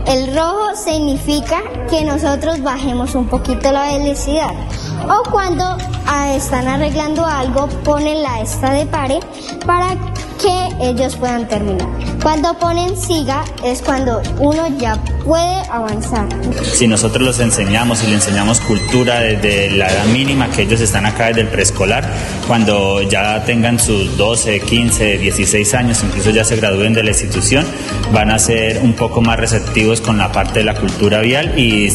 El 0.06 0.34
rojo 0.34 0.74
significa 0.82 1.62
que 1.90 2.04
nosotros 2.06 2.62
bajemos 2.62 3.14
un 3.14 3.26
poquito 3.26 3.70
la 3.70 3.98
velocidad. 3.98 4.54
O 5.10 5.30
cuando 5.30 5.62
ah, 6.06 6.32
están 6.34 6.68
arreglando 6.68 7.26
algo, 7.26 7.68
ponen 7.84 8.22
la 8.22 8.40
esta 8.40 8.72
de 8.72 8.86
pare 8.86 9.20
para 9.66 9.94
que 10.40 10.88
ellos 10.88 11.16
puedan 11.16 11.46
terminar. 11.48 12.05
Cuando 12.26 12.58
ponen 12.58 12.96
siga 12.96 13.44
es 13.62 13.82
cuando 13.82 14.20
uno 14.40 14.66
ya 14.78 15.00
puede 15.24 15.62
avanzar. 15.70 16.26
Si 16.64 16.88
nosotros 16.88 17.22
los 17.22 17.38
enseñamos 17.38 18.02
y 18.02 18.08
le 18.08 18.14
enseñamos 18.14 18.58
cultura 18.58 19.20
desde 19.20 19.70
la 19.70 19.86
edad 19.86 20.06
mínima 20.06 20.50
que 20.50 20.62
ellos 20.62 20.80
están 20.80 21.06
acá 21.06 21.28
desde 21.28 21.42
el 21.42 21.46
preescolar, 21.46 22.02
cuando 22.48 23.00
ya 23.02 23.44
tengan 23.44 23.78
sus 23.78 24.16
12, 24.16 24.58
15, 24.58 25.18
16 25.18 25.74
años, 25.74 26.02
incluso 26.02 26.30
ya 26.30 26.42
se 26.42 26.56
gradúen 26.56 26.94
de 26.94 27.04
la 27.04 27.10
institución, 27.10 27.64
van 28.12 28.32
a 28.32 28.40
ser 28.40 28.78
un 28.82 28.94
poco 28.94 29.20
más 29.20 29.38
receptivos 29.38 30.00
con 30.00 30.18
la 30.18 30.32
parte 30.32 30.58
de 30.58 30.64
la 30.64 30.74
cultura 30.74 31.20
vial 31.20 31.56
y 31.56 31.92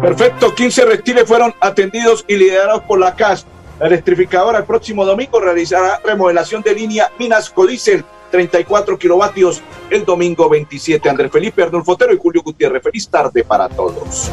Perfecto, 0.00 0.54
15 0.54 0.86
reptiles 0.86 1.24
fueron 1.26 1.54
atendidos 1.60 2.24
y 2.26 2.36
liderados 2.36 2.84
por 2.84 2.98
la 2.98 3.14
CAS. 3.14 3.46
La 3.82 3.88
electrificadora 3.88 4.58
el 4.58 4.64
próximo 4.64 5.04
domingo 5.04 5.40
realizará 5.40 6.00
remodelación 6.04 6.62
de 6.62 6.72
línea 6.72 7.10
Minas 7.18 7.50
Codicel, 7.50 8.04
34 8.30 8.96
kilovatios, 8.96 9.60
el 9.90 10.04
domingo 10.04 10.48
27. 10.48 11.10
Andrés 11.10 11.32
Felipe 11.32 11.64
Arnulfo 11.64 11.90
Otero 11.90 12.14
y 12.14 12.16
Julio 12.16 12.42
Gutiérrez. 12.44 12.80
Feliz 12.80 13.08
tarde 13.08 13.42
para 13.42 13.68
todos. 13.68 14.30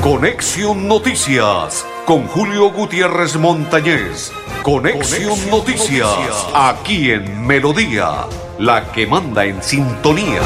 Conexión 0.00 0.86
Noticias 0.86 1.84
con 2.06 2.28
Julio 2.28 2.70
Gutiérrez 2.70 3.34
Montañez. 3.34 4.30
Conexión 4.62 5.50
Noticias 5.50 6.46
aquí 6.54 7.10
en 7.10 7.44
Melodía, 7.44 8.26
la 8.60 8.92
que 8.92 9.08
manda 9.08 9.44
en 9.44 9.60
sintonía. 9.60 10.40